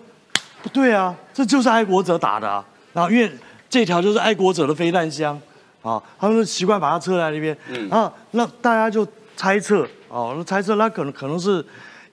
[0.63, 2.65] 不对啊，这就是爱国者打的啊。
[2.93, 3.29] 然后因为
[3.69, 5.37] 这条就是爱国者的飞弹箱
[5.81, 7.55] 啊，他们就习惯把它撤在那边。
[7.67, 9.05] 嗯啊，那大家就
[9.35, 11.63] 猜测哦，猜测那可能可能是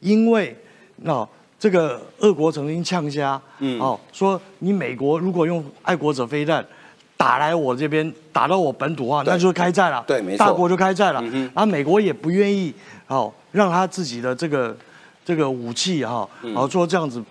[0.01, 0.55] 因为
[1.03, 1.27] 那、
[1.59, 6.65] 这个俄国曾经呛虾，嗯哦，说你美国如果用爱国者飞弹
[7.17, 10.03] 打来我这边，打到我本土化，对那就是开战了。
[10.07, 11.21] 对没错大国就开战了。
[11.25, 12.75] 嗯啊，美国也不愿意
[13.07, 14.77] 哦，让他自己的这个
[15.25, 17.23] 这个武器哈，然后说这样子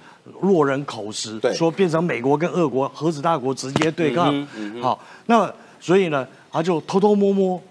[0.42, 4.82] 落人口实，说变成美国跟俄国核子大国直接对抗嗯嗯。
[4.82, 7.62] 好，那所以呢，他就偷偷摸摸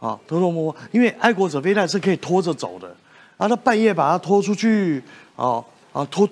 [0.00, 2.88] 啊，偷偷摸摸，因为爱国者飞弹是可以拖着走的，
[3.36, 5.02] 啊，他半夜把它拖出去，
[5.36, 5.62] 啊
[5.92, 6.28] 啊拖。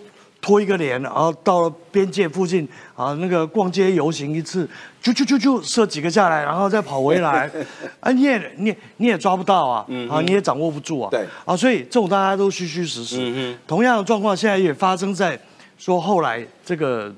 [0.46, 4.68] 拖一个连，然后到了边界附近啊，那个逛街游行一次，
[5.00, 7.50] 就就就就射几个下来，然后再跑回来，
[7.98, 11.24] 啊，你也你也你也抓不到啊，啊，你也掌握不住啊，对。
[11.46, 13.16] 啊，所以这种大家都虚虚实实。
[13.20, 15.40] 嗯同样的状况现在也发生在
[15.78, 17.10] 说后来这个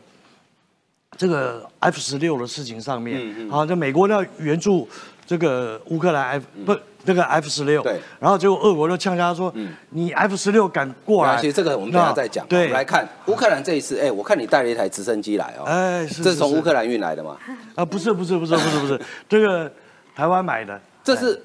[1.16, 4.88] 这个 F 十六的事情上面，嗯嗯啊，就美国要援助
[5.26, 6.72] 这个乌克兰 F 不
[7.06, 8.00] 这个 F 十六，对。
[8.20, 9.52] 然后结果俄国就呛他说，
[9.90, 12.44] 你 F 十六敢过来，其实这个我们等下再讲。
[12.44, 12.64] 我对。
[12.64, 17.38] 们，来看乌克兰这一次，哎，我看你带了一台直升机来哦，哎，是这是从乌克兰兰运来的吗？
[17.74, 19.70] 啊，不是不是不是不是不是，这个
[20.14, 21.40] 台湾买的， 这是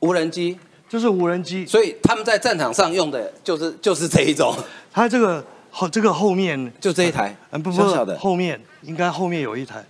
[0.00, 0.56] 无人机，
[0.88, 4.54] 这是无人机，所以他们在战场上用的就是就是这一种，
[4.92, 9.84] 它这个后这个后面， 就这一台，嗯不不小小的，后面应该后面有一台，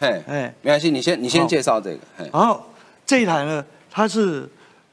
[0.00, 0.54] 嘿，哎。
[0.62, 2.60] 没关系，你先你先介绍这个，嘿，然后
[3.06, 4.48] 这一台呢，它是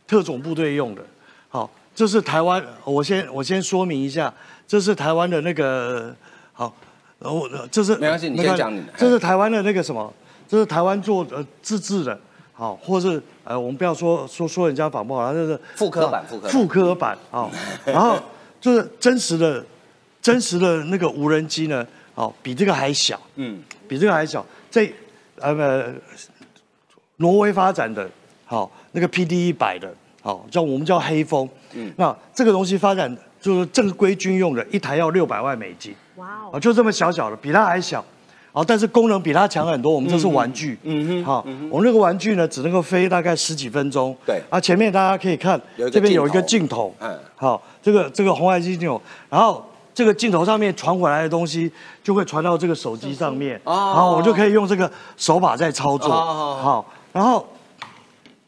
[0.10, 1.02] 特种部队用的。
[1.50, 4.34] 好，这是台湾，我先我先说明一下，
[4.68, 6.14] 这是台湾的那个
[6.52, 6.74] 好，
[7.20, 10.12] 然后这是没关系你那个先讲你的这是台湾的那个什么，
[10.48, 12.20] 这是台湾做呃自制的。
[12.52, 17.50] 好，或是呃，我们不要说说说人家仿不好，这是复刻版复刻版复刻版啊。
[17.86, 18.20] 然后
[18.60, 19.66] 就是真实的
[20.22, 23.18] 真实的那个无人机呢，哦，比这个还小。
[23.36, 24.46] 嗯，比这个还小。
[24.70, 24.94] 这
[25.38, 25.94] 呃呃，
[27.16, 28.10] 挪威发展的，
[28.44, 31.48] 好、那个 PD 一百的，好、叫我们叫黑风。
[31.74, 35.94] 嗯，那这个东西发展就是正规军用的，一台要六百万美金。
[36.16, 38.04] 哇哦，啊，就这么小小的，比它还小。
[38.52, 39.94] 好，但是功能比它强很多。
[39.94, 44.16] 我们这是玩具，嗯哼好嗯哼，我们那个玩具呢，只能够飞大概十几分钟。
[44.26, 45.62] 对啊，前面大家可以看
[45.92, 49.64] 这边有一个镜镜头，嗯好，这个这个红外镜头，然后
[49.94, 51.72] 这个镜头上面传回来的东西
[52.04, 57.48] 就会传到这个手机上面，哦然后我就可以用这个手把在操作，哦好，然后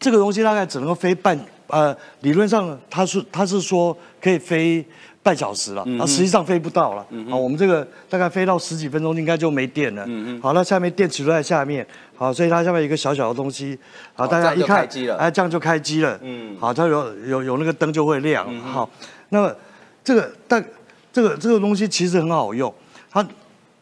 [0.02, 4.84] 这个东西大概只能够飞半，呃，理论上它是它是说可以飞
[5.22, 11.86] 半小时了，啊，实际上飞不到了，啊，我们这个大概飞到十几分钟应该就没电了，嗯嗯好，那下面电池都在下面，
[12.16, 13.78] 好，所以它下面有一个小小的东西，
[14.16, 14.84] 好，大家一看
[15.20, 16.58] 哎，这样就开机了，嗯。
[16.60, 18.90] 好，它有有有那个灯就会亮，好，
[19.30, 19.56] 那么
[20.04, 20.66] 这个但
[21.14, 22.74] 这个这个东西其实很好用，
[23.12, 23.24] 它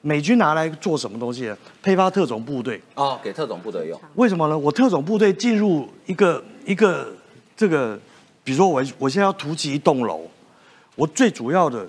[0.01, 1.57] 美军拿来做什么东西呢？
[1.83, 2.81] 配发特种部队。
[2.95, 3.99] 哦，给特种部队用。
[4.15, 4.57] 为什么呢？
[4.57, 7.11] 我特种部队进入一个一个
[7.57, 7.99] 这个，
[8.43, 10.21] 比如说我我现在要突击一栋楼，
[10.95, 11.85] 我最主要的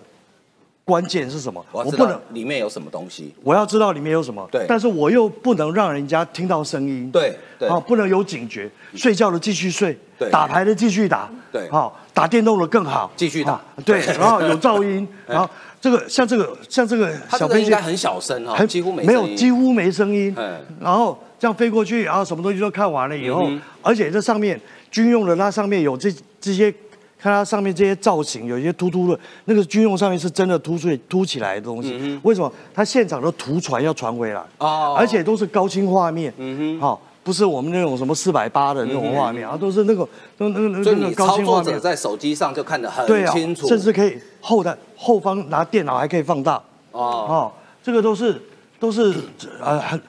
[0.85, 1.65] 关键是什么？
[1.71, 3.35] 我不能，里面有什么东西。
[3.43, 4.47] 我要知道里面有什么。
[4.51, 4.65] 对。
[4.69, 7.11] 但是我又不能让人家听到声音。
[7.11, 7.69] 对对。
[7.69, 10.31] 啊，不能有警觉，睡觉的继续睡，对。
[10.31, 11.69] 打牌的继续打，对。
[11.71, 13.53] 好，打电动的更好，继续打。
[13.53, 15.49] 好对，然后有噪音， 然后
[15.81, 20.35] 这个像这个像这个小飞机个应该很小声哈，很几乎没没有几乎没声音。
[20.37, 24.61] 嗯，然后这样飞过去，然后什么东西都看完了以后，嗯而且这上面
[24.91, 26.75] 军用的，那上面有这这些，
[27.21, 32.19] 看它上面这些造型，有一些突突的，那个军用上面是真的凸出凸起来的东西。
[32.23, 32.51] 为什么？
[32.73, 34.97] 它现场的图传要传回来，嗯哦。
[34.99, 36.81] 而且都是高清画面，嗯哼。
[36.81, 40.09] 好、不是我们那种什么四百八的那种画面，啊，都是那个
[40.39, 41.79] 那那那那个高清画面。
[41.79, 46.55] 在手机上就看得很对啊清楚，，甚至可以后台后方拿电脑还可以放大。
[46.93, 47.53] 哦，哦，
[47.83, 48.41] 这个都是
[48.79, 49.15] 都是
[49.61, 50.01] 呃很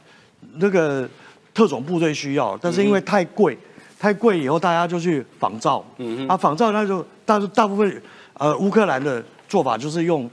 [0.56, 1.08] 那个
[1.54, 3.58] 特种部队需要，但是因为太贵，
[4.02, 8.02] 太贵以后大家就去仿造，嗯啊仿造那就大大部分
[8.34, 10.28] 呃乌克兰的做法就是用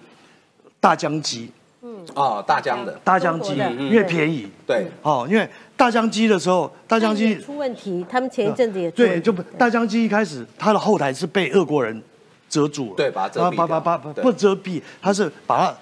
[0.81, 1.53] 大疆机，
[1.83, 1.95] 嗯。
[2.15, 3.83] 哦，大疆的，大疆机中国的。
[3.83, 5.47] 因为便宜，对，哦，因为
[5.77, 9.25] 大疆机的时候，大疆机出问题，他们前一阵子也出对，问题。
[9.27, 12.03] 就不大疆机一开始它的后台是被俄国人
[12.49, 15.75] 遮住了，对把它遮蔽把把把把不遮蔽，它是把它。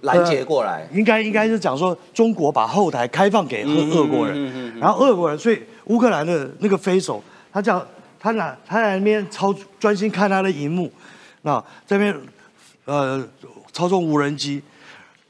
[0.00, 4.78] 拦截过来，应该应该是讲说中国把后台开放给俄俄国人，嗯嗯嗯。
[4.78, 7.22] 然后俄国人，所以乌克兰的那个飞手，
[7.52, 7.84] 他叫
[8.18, 10.90] 他拿他在那边操专心看他的荧幕，
[11.42, 12.16] 那这边
[12.86, 13.22] 呃
[13.72, 14.62] 操纵无人机，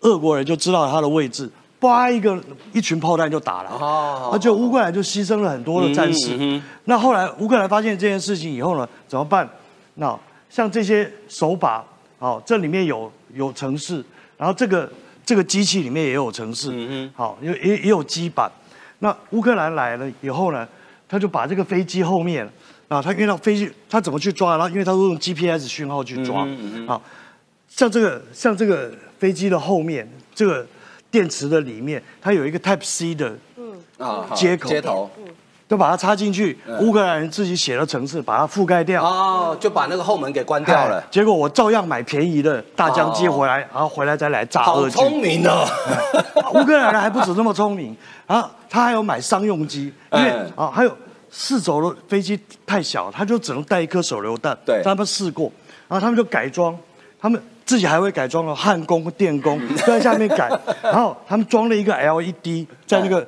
[0.01, 1.51] 俄国人就知道他的位置，
[1.81, 2.41] 叭一个
[2.73, 6.35] 一群炮弹就打了，哦而且乌克兰就牺牲了很多的战士。
[6.37, 9.49] 嗯嗯那后来乌克兰发现这件事情以后呢，怎么办？
[9.95, 10.17] 那
[10.49, 11.85] 像这些手把，
[12.19, 14.05] 好、这里面有有城市，
[14.37, 14.91] 然后这个
[15.27, 18.51] 这个机器里面也有城市，嗯好、也也也有基板。
[19.05, 20.67] 那乌克兰来了以后呢，
[21.07, 22.49] 他就把这个飞机后面
[22.89, 24.53] 啊，他遇到飞机，他怎么去抓？
[24.53, 26.99] 然后因为他都用 GPS 讯号去抓，嗯哼嗯啊，
[27.69, 30.67] 像这个像这个飞机的后面，这个
[31.11, 33.37] 电池的里面，它有一个 Type C 的
[33.99, 35.11] 啊，好接口接头，
[35.75, 39.03] 就把它插进去，嗯乌克兰人自己写了程式，把它覆盖掉。
[39.05, 44.89] 哦，就把那个后门给关掉了哎，结果我照样买便宜的大疆机哦回来，然后回来再来炸好。
[44.89, 45.67] 聪明哦，
[46.55, 50.97] 乌克兰人还不止这么聪明，然后他还有买商用机，因为嗯啊还有
[51.29, 54.57] 四轴的飞机太小，他就只能带一颗手榴弹。
[54.65, 55.51] 对他们试过，
[55.89, 56.79] 然后他们就改装，
[57.21, 60.49] 他们自己还会改装了焊工、电工就在下面改，
[60.81, 63.27] 然后他们装了一个 LED 在那个。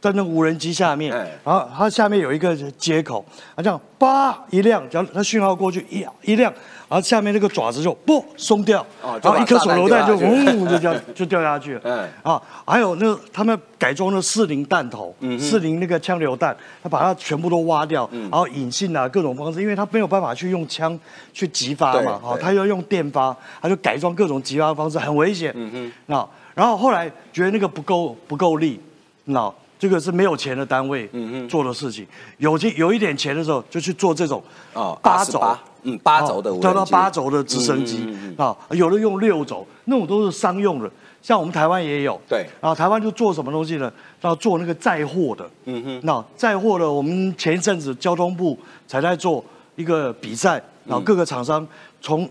[0.00, 3.24] 在那个无人机下面哎，然后它下面有一个接口，
[3.56, 6.52] 它这样叭一亮，只要它讯号过去一一亮，
[6.88, 10.58] 然后下面那个爪子就不松掉，然后一颗手榴弹就炸弹丢下去。
[10.58, 11.74] 嗡就掉就掉下去。
[11.74, 11.80] 了。
[11.84, 20.96] 嗯啊，还有那个他们改装的四零弹头，四零那个枪榴弹，他把它全部都挖掉，然后引信啊各种方式，因为他没有办法去用枪
[21.32, 25.52] 去击发嘛，他要用电发，他就改装各种击发方式，很危险。
[25.56, 28.80] 嗯哼，那然后后来觉得那个不够不够力，
[29.24, 31.08] 那这个是没有钱的单位
[31.48, 32.06] 做的事情，
[32.38, 35.38] 有钱有一点钱的时候就去做这种哦八轴。
[35.38, 36.66] 28，嗯八轴的无人机。
[36.66, 38.04] 叫到八轴的直升机。
[38.36, 40.90] 啊，有的用六轴，那种都是商用的，
[41.22, 42.20] 像我们台湾也有。
[42.28, 42.44] 对。
[42.60, 43.90] 然后台湾就做什么东西呢？
[44.22, 45.48] 要做那个载货的。
[45.66, 46.00] 嗯哼。
[46.02, 48.58] 那载货的，我们前一阵子交通部
[48.88, 49.44] 才在做
[49.76, 51.64] 一个比赛，然后各个厂商
[52.00, 52.28] 从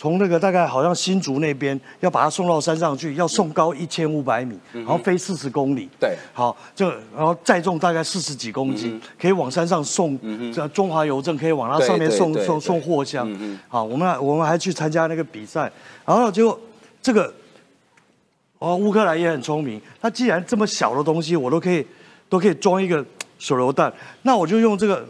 [0.00, 5.90] 从那个大概好像新竹那边要把它送到山上去，要送高一千五百米，然后飞四十公里。
[6.00, 10.18] 对好，这然后载重大概四十几公斤，可以往山上送。
[10.54, 13.58] 这中华邮政可以往它上面送送送货箱嗯嗯。
[13.68, 15.70] 好，我们还我们还去参加那个比赛，
[16.06, 16.58] 然后结果
[17.02, 17.30] 这个
[18.58, 21.86] 哦，乌克兰也很聪明，他既然这么小的东西我都可以
[22.30, 23.04] 都可以装一个
[23.38, 23.92] 手榴弹，
[24.22, 25.06] 那我就用这个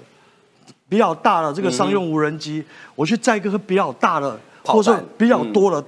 [0.88, 2.64] 比较大的这个商用无人机，
[2.96, 5.84] 我去载一个比较大的，或者比较多的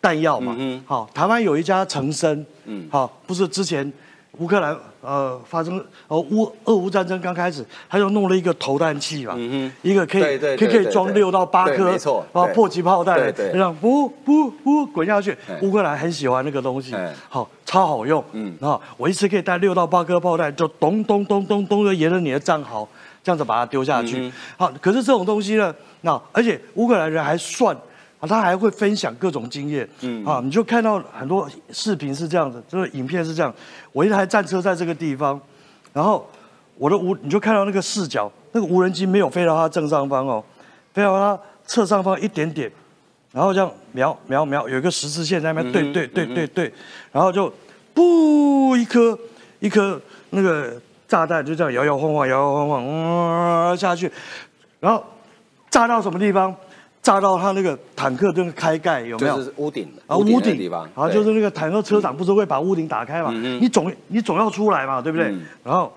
[0.00, 0.54] 弹药嘛。
[0.58, 3.92] 嗯好，台湾有一家成生，嗯好，不是之前
[4.38, 15.58] 乌克兰呃发生呃乌俄乌战争刚开始，他就弄了一个投弹器嘛，嗯一个可以可以可以装六到八颗对没错，对然后迫击炮弹，对对这样噗噗噗滚下去哎。
[15.62, 18.22] 乌克兰很喜欢那个东西哎，好，超好用。
[18.32, 22.86] 嗯嗯，啊，我一次可以带六到八颗炮弹，就咚咚咚咚咚的沿着你的战壕
[23.24, 24.30] 这样子把它丢下去。
[24.58, 27.74] 好，可是这种东西呢，那而且乌克兰人还算。
[28.18, 33.54] 啊，他还会分享各种经验，嗯啊，你就看到很多视频是这样子，就是影片是这样，
[33.92, 35.38] 我一台战车在这个地方，
[35.92, 36.26] 然后
[36.76, 40.42] 我的无你就看到那个视角，那个无人机没有飞到它正上方哦，
[40.94, 42.72] 飞到它侧上方一点点，
[43.32, 46.72] 然后这样瞄瞄瞄，有一个十字线在那边对对对对对，
[47.12, 47.52] 然后就
[47.94, 49.18] 噗一颗
[49.60, 50.00] 一颗
[50.30, 50.72] 那个
[51.06, 54.10] 炸弹就这样摇摇晃晃摇摇晃晃嗯下去，
[54.80, 55.04] 然后
[55.68, 56.54] 炸到什么地方？
[57.06, 59.36] 炸到他那个坦克那个开盖有没有？
[59.36, 63.30] 就是屋顶啊，屋顶地方，然后就是那个坦克车长不是会把屋顶打开嘛？
[63.30, 65.28] 你总你总要出来嘛，对不对？
[65.28, 65.42] 嗯。
[65.62, 65.92] 然后，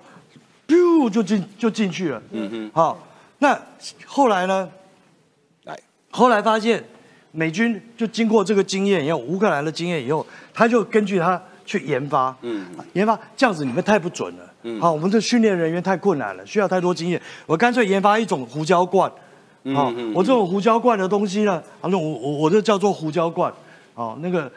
[0.68, 2.22] 咻就进就进去了。
[2.30, 2.96] 嗯哼，好，
[3.38, 3.60] 那
[4.06, 4.68] 后来呢？
[5.64, 5.76] 来，
[6.12, 6.80] 后来发现
[7.32, 19.10] 美军就经过这个经验以后，乌克兰的经验以后，他就根据他去研发，嗯，研发这样子你们太不准了，嗯，好，我们的训练人员太困难了，需要太多经验，我干脆研发一种胡椒罐，
[19.74, 23.52] 好，我这种胡椒罐的东西呢，啊，那我我我这叫做胡椒罐，
[23.94, 24.50] 哦，那个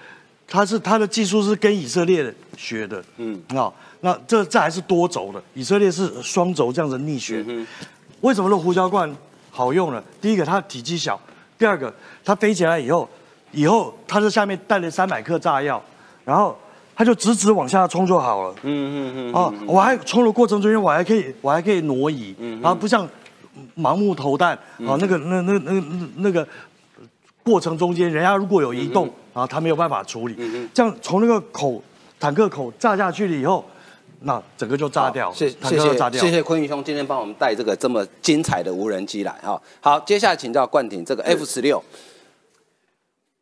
[0.47, 7.45] 它是它的技术是跟以色列学的，嗯，啊，那这这还是多轴的，以色列是双轴这样子逆旋，
[8.21, 9.13] 为什么那胡椒罐
[9.51, 10.01] 好用呢？
[10.21, 11.19] 第一个它体积小，
[11.57, 11.93] 第二个
[12.23, 13.07] 它飞起来以后，
[13.51, 15.83] 以后它在下面带了三百克炸药，
[16.23, 16.57] 然后
[16.95, 18.55] 它就直直往下冲就好了。
[18.61, 19.33] 嗯嗯嗯。
[19.33, 23.05] 哦，我还冲的过程中间，我还可以我还可以挪移，然后不像
[23.77, 26.47] 盲目投弹，啊，那个那那那那那个
[27.43, 30.35] 过程中间，人家如果有移动，啊他没有办法处理，
[30.73, 31.81] 这样从那个口
[32.19, 33.63] 坦克口炸下去了以后，
[34.21, 36.21] 那整个就炸掉，谢坦谢谢克就炸掉。
[36.21, 39.61] 谢谢坤宇兄今天帮我们带这个这么精彩的无人机来哈。
[39.81, 41.83] 好，接下来请教冠廷，这个 F 十六，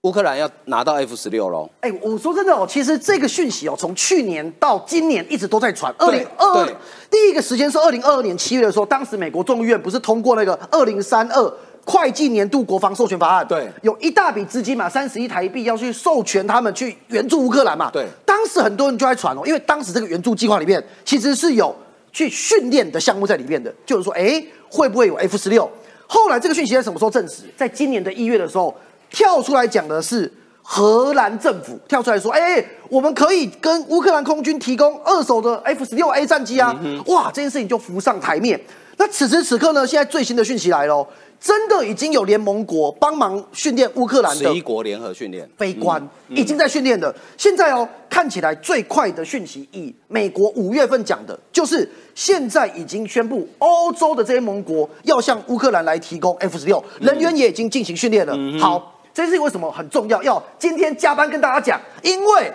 [0.04, 1.70] 乌克兰要拿到 F 十六喽。
[1.82, 5.94] 哎、我说真的哦，其实这个讯息哦，从去年到今年一直都在传。
[6.00, 6.66] 二零二
[7.08, 11.54] 第一个时间是二零二二年七月的时候，当时美国众议院不是通过那个二零三二
[11.86, 13.46] 会计年度国防授权法案？
[13.48, 17.92] 对有一大笔资金嘛，三十亿台币要去授权他们去援助乌克兰嘛。
[17.92, 21.76] 对当时很多人就在传哦，因为当时这个援助计划里面其实是有
[22.12, 25.70] 去训练的项目在里面的，就是说，哎，会不会有 F 十六？
[26.08, 27.44] 后来这个讯息在什么时候证实？
[27.56, 28.76] 在今年的一月的时候，
[29.12, 30.32] 跳出来讲的是
[30.64, 36.74] 荷兰政府跳出来说，哎、我们可以跟乌克兰空军提供二手的 F 十六 A 战机啊！
[37.08, 38.60] 哇，这件事情就浮上台面。
[38.98, 41.08] 那此时此刻呢，现在最新的讯息来了哦，
[41.40, 47.14] 真的已经有联盟国帮忙训练乌克兰的十一国联合训练，飞官已经在训练了。
[47.36, 58.38] 现在哦，看起来最快的讯息，以美国五月份讲的，就是现在已经宣布，欧洲的这些盟国要向乌克兰来提供 F 十六，人员也已经进行训练了。
[58.60, 60.22] 好，这件事情为什么很重要？
[60.24, 62.54] 要今天加班跟大家讲，因为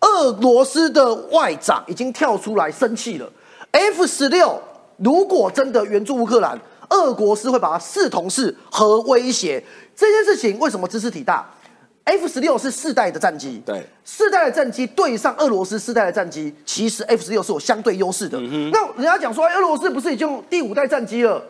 [0.00, 3.30] 俄罗斯的外长已经跳出来生气了。
[3.70, 4.60] F 十六
[4.98, 6.58] 如果真的援助乌克兰，
[6.90, 9.62] 俄国是会把它视同是核威胁。
[9.96, 11.48] 这件事情为什么知识体大
[12.04, 18.38] ？F 十六是四代的战机，对，四代的战机对上俄罗斯四代的战机，其实 F 十六是有相对优势的。
[18.70, 21.42] 那人家讲说，哎俄罗斯不是已经第五代战机了？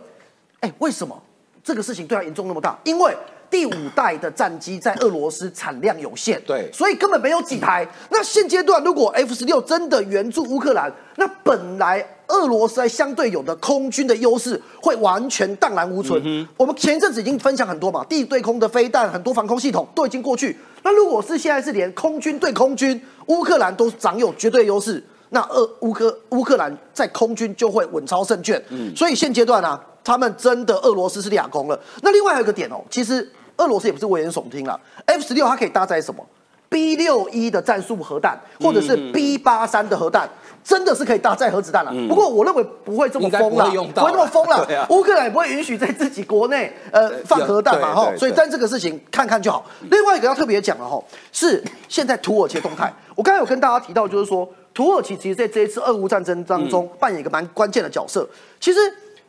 [0.61, 1.20] 哎，为什么
[1.62, 2.78] 这个事情对他严重那么大？
[2.85, 3.16] 因为
[3.55, 7.89] 第五代的战机在俄罗斯产量有限，对所以根本没有几台。
[8.11, 16.21] 那现阶段如果 F 十六真的援助乌克兰，那本来俄罗斯还相对有的空军的优势会完全荡然无存。
[16.57, 20.59] 我们前一阵子已经分享很多嘛，地对空的飞弹，很多防空系统都已经过去。
[20.83, 25.01] 那如果是现在是连空军对空军，乌克兰都掌有绝对优势。
[25.31, 28.61] 那俄乌克乌克兰在空军就会稳操胜券，
[28.97, 31.79] 所以现阶段啊，他们真的俄罗斯是俩攻了。
[32.03, 36.25] 那另外还有一个点哦，其实俄罗斯也不是危言耸听啦，F 十六它可以搭载什么
[36.69, 40.29] ？B 六一的战术核弹，或者是 B 八三的核弹，
[40.65, 41.93] 真的是可以搭载核子弹了。
[42.09, 44.85] 不过我认为不会这么疯啦，不会那么疯啦 对啊。
[44.91, 49.65] 乌克兰也不会允许在自己国内呃放核弹嘛哈，所以但这个事情看看就好。
[49.91, 51.01] 另外一个要特别讲的哈，
[51.31, 52.93] 是现在土耳其的动态。
[53.15, 58.29] 我刚才有跟大家提到，就是说土耳其其实在这一次俄乌战争当中扮演一个蛮关键的角色。
[58.59, 58.81] 其实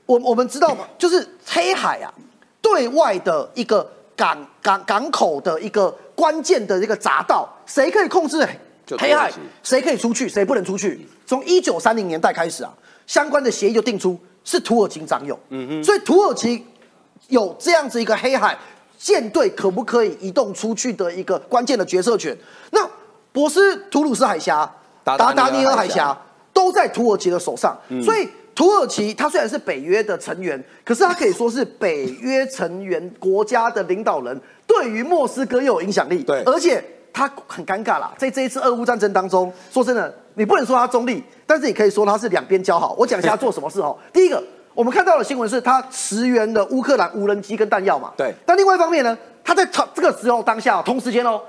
[0.08, 2.12] 我我们知道嘛，就是黑海啊，
[2.60, 8.48] 对外的一个港港港口的一个关键的一个闸道，谁可以控制？
[9.00, 9.32] 黑海
[9.64, 11.08] 谁可以出去，谁不能出去？
[11.26, 12.72] 从一九三零年代开始啊，
[13.08, 15.38] 相关的协议就定出是土耳其掌有。
[15.50, 16.64] 嗯哼，所以土耳其
[17.30, 18.56] 有这样子一个黑海，
[19.00, 22.38] 舰队可不可以移动出去的一个关键的决策权。
[22.70, 22.88] 那
[23.32, 24.72] 博斯图鲁斯海峡、
[25.04, 26.16] 达达达尼尔海峡
[26.54, 36.24] 都在土耳其的手上，所以土耳其它虽然是北约的成员，可是它可以说是北约成员国家的领导人，对于莫斯科又有影响力。
[36.24, 42.96] 对而且它很尴尬啦，在这一次俄乌战争当中，说真的，你不能说它中立，但是你可以说它是两边交好。
[42.98, 43.98] 我讲一下他做什么事哦。
[44.14, 44.42] 第一个，
[44.74, 48.14] 我们看到的新闻是它驰援了乌克兰无人机跟弹药嘛。
[48.16, 51.42] 对但另外一方面呢，它在他这个时候当下同时间哦，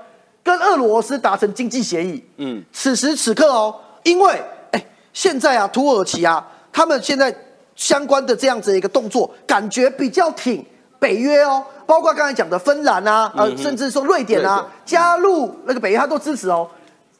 [0.43, 2.21] 跟俄罗斯达成经济协议。
[2.35, 3.73] 嗯嗯，此时此刻哦，
[4.03, 6.45] 因为哎，现在啊，土耳其啊，
[6.77, 7.35] 他们现在
[7.75, 10.63] 相关的这样子的一个动作，感觉比较挺
[10.99, 16.69] 北约哦，包括刚才讲的芬兰啊，呃，甚至说瑞典瑞啊，加入那个北约，他都支持哦。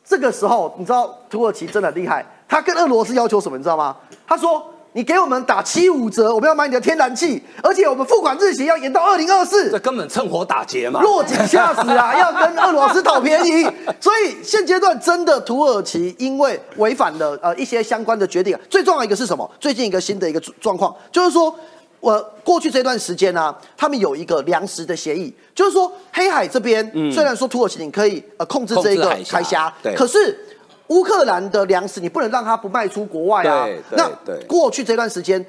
[0.06, 3.58] 这个时候，你知道土耳其真的很厉害，他跟俄罗斯要求什么？
[3.58, 3.98] 你知道吗？
[4.28, 4.64] 他说
[4.98, 11.02] ：“你给我们打七五折，我们要买你的天然气，而且我们付款日期要延到二零二四。”这根本趁火打劫嘛。
[11.02, 13.64] 落井下石啊， 要跟俄罗斯讨便宜。
[14.02, 19.48] 所以现阶段真的土耳其因为违反了呃一些相关的决定，最重要一个是什么？
[19.60, 21.56] 最近一个新的一个状状况，就是说。
[22.00, 30.47] 我过去这段时间呢、啊，他们有一个粮食的协议，就是说黑海这边、虽然说土耳其你可以呃控制这一个海峡海峡，对可是
[30.88, 33.68] 乌克兰的粮食你不能让它不卖出国外啊。
[33.92, 34.42] 那对。
[34.48, 35.46] 过去这段时间，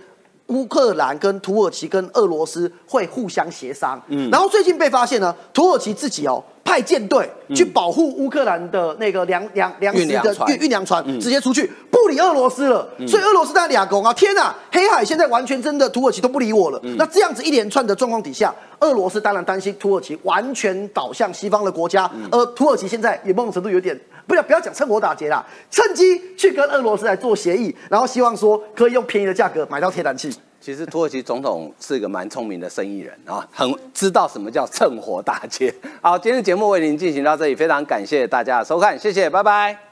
[0.47, 4.31] 乌克兰跟土耳其跟俄罗斯会互相协商，嗯。
[4.31, 16.78] 然后最近被发现呢，土耳其自己哦派舰队去保护乌克兰的那个粮粮粮食的运运运粮船，直接出去不理俄罗斯了，所以俄罗斯在俩攻啊，天呐，黑海现在完全真的土耳其都不理我了。
[16.99, 30.31] 那这样子一连串的状况底下，俄罗斯当然担心土耳其完全倒向西方的国家，而土耳其现在也某种程度有点不要不要讲趁火打劫啦，趁机去跟俄罗斯来做协议，然后希望说可以用便宜的价格买到天然气。
[30.60, 35.72] 其实土耳其总统是一个蛮聪明的生意人啊，很知道什么叫趁火打劫。
[36.02, 39.88] 好，今天节目为您进行到这里，非常感谢大家的收看，谢谢，拜拜。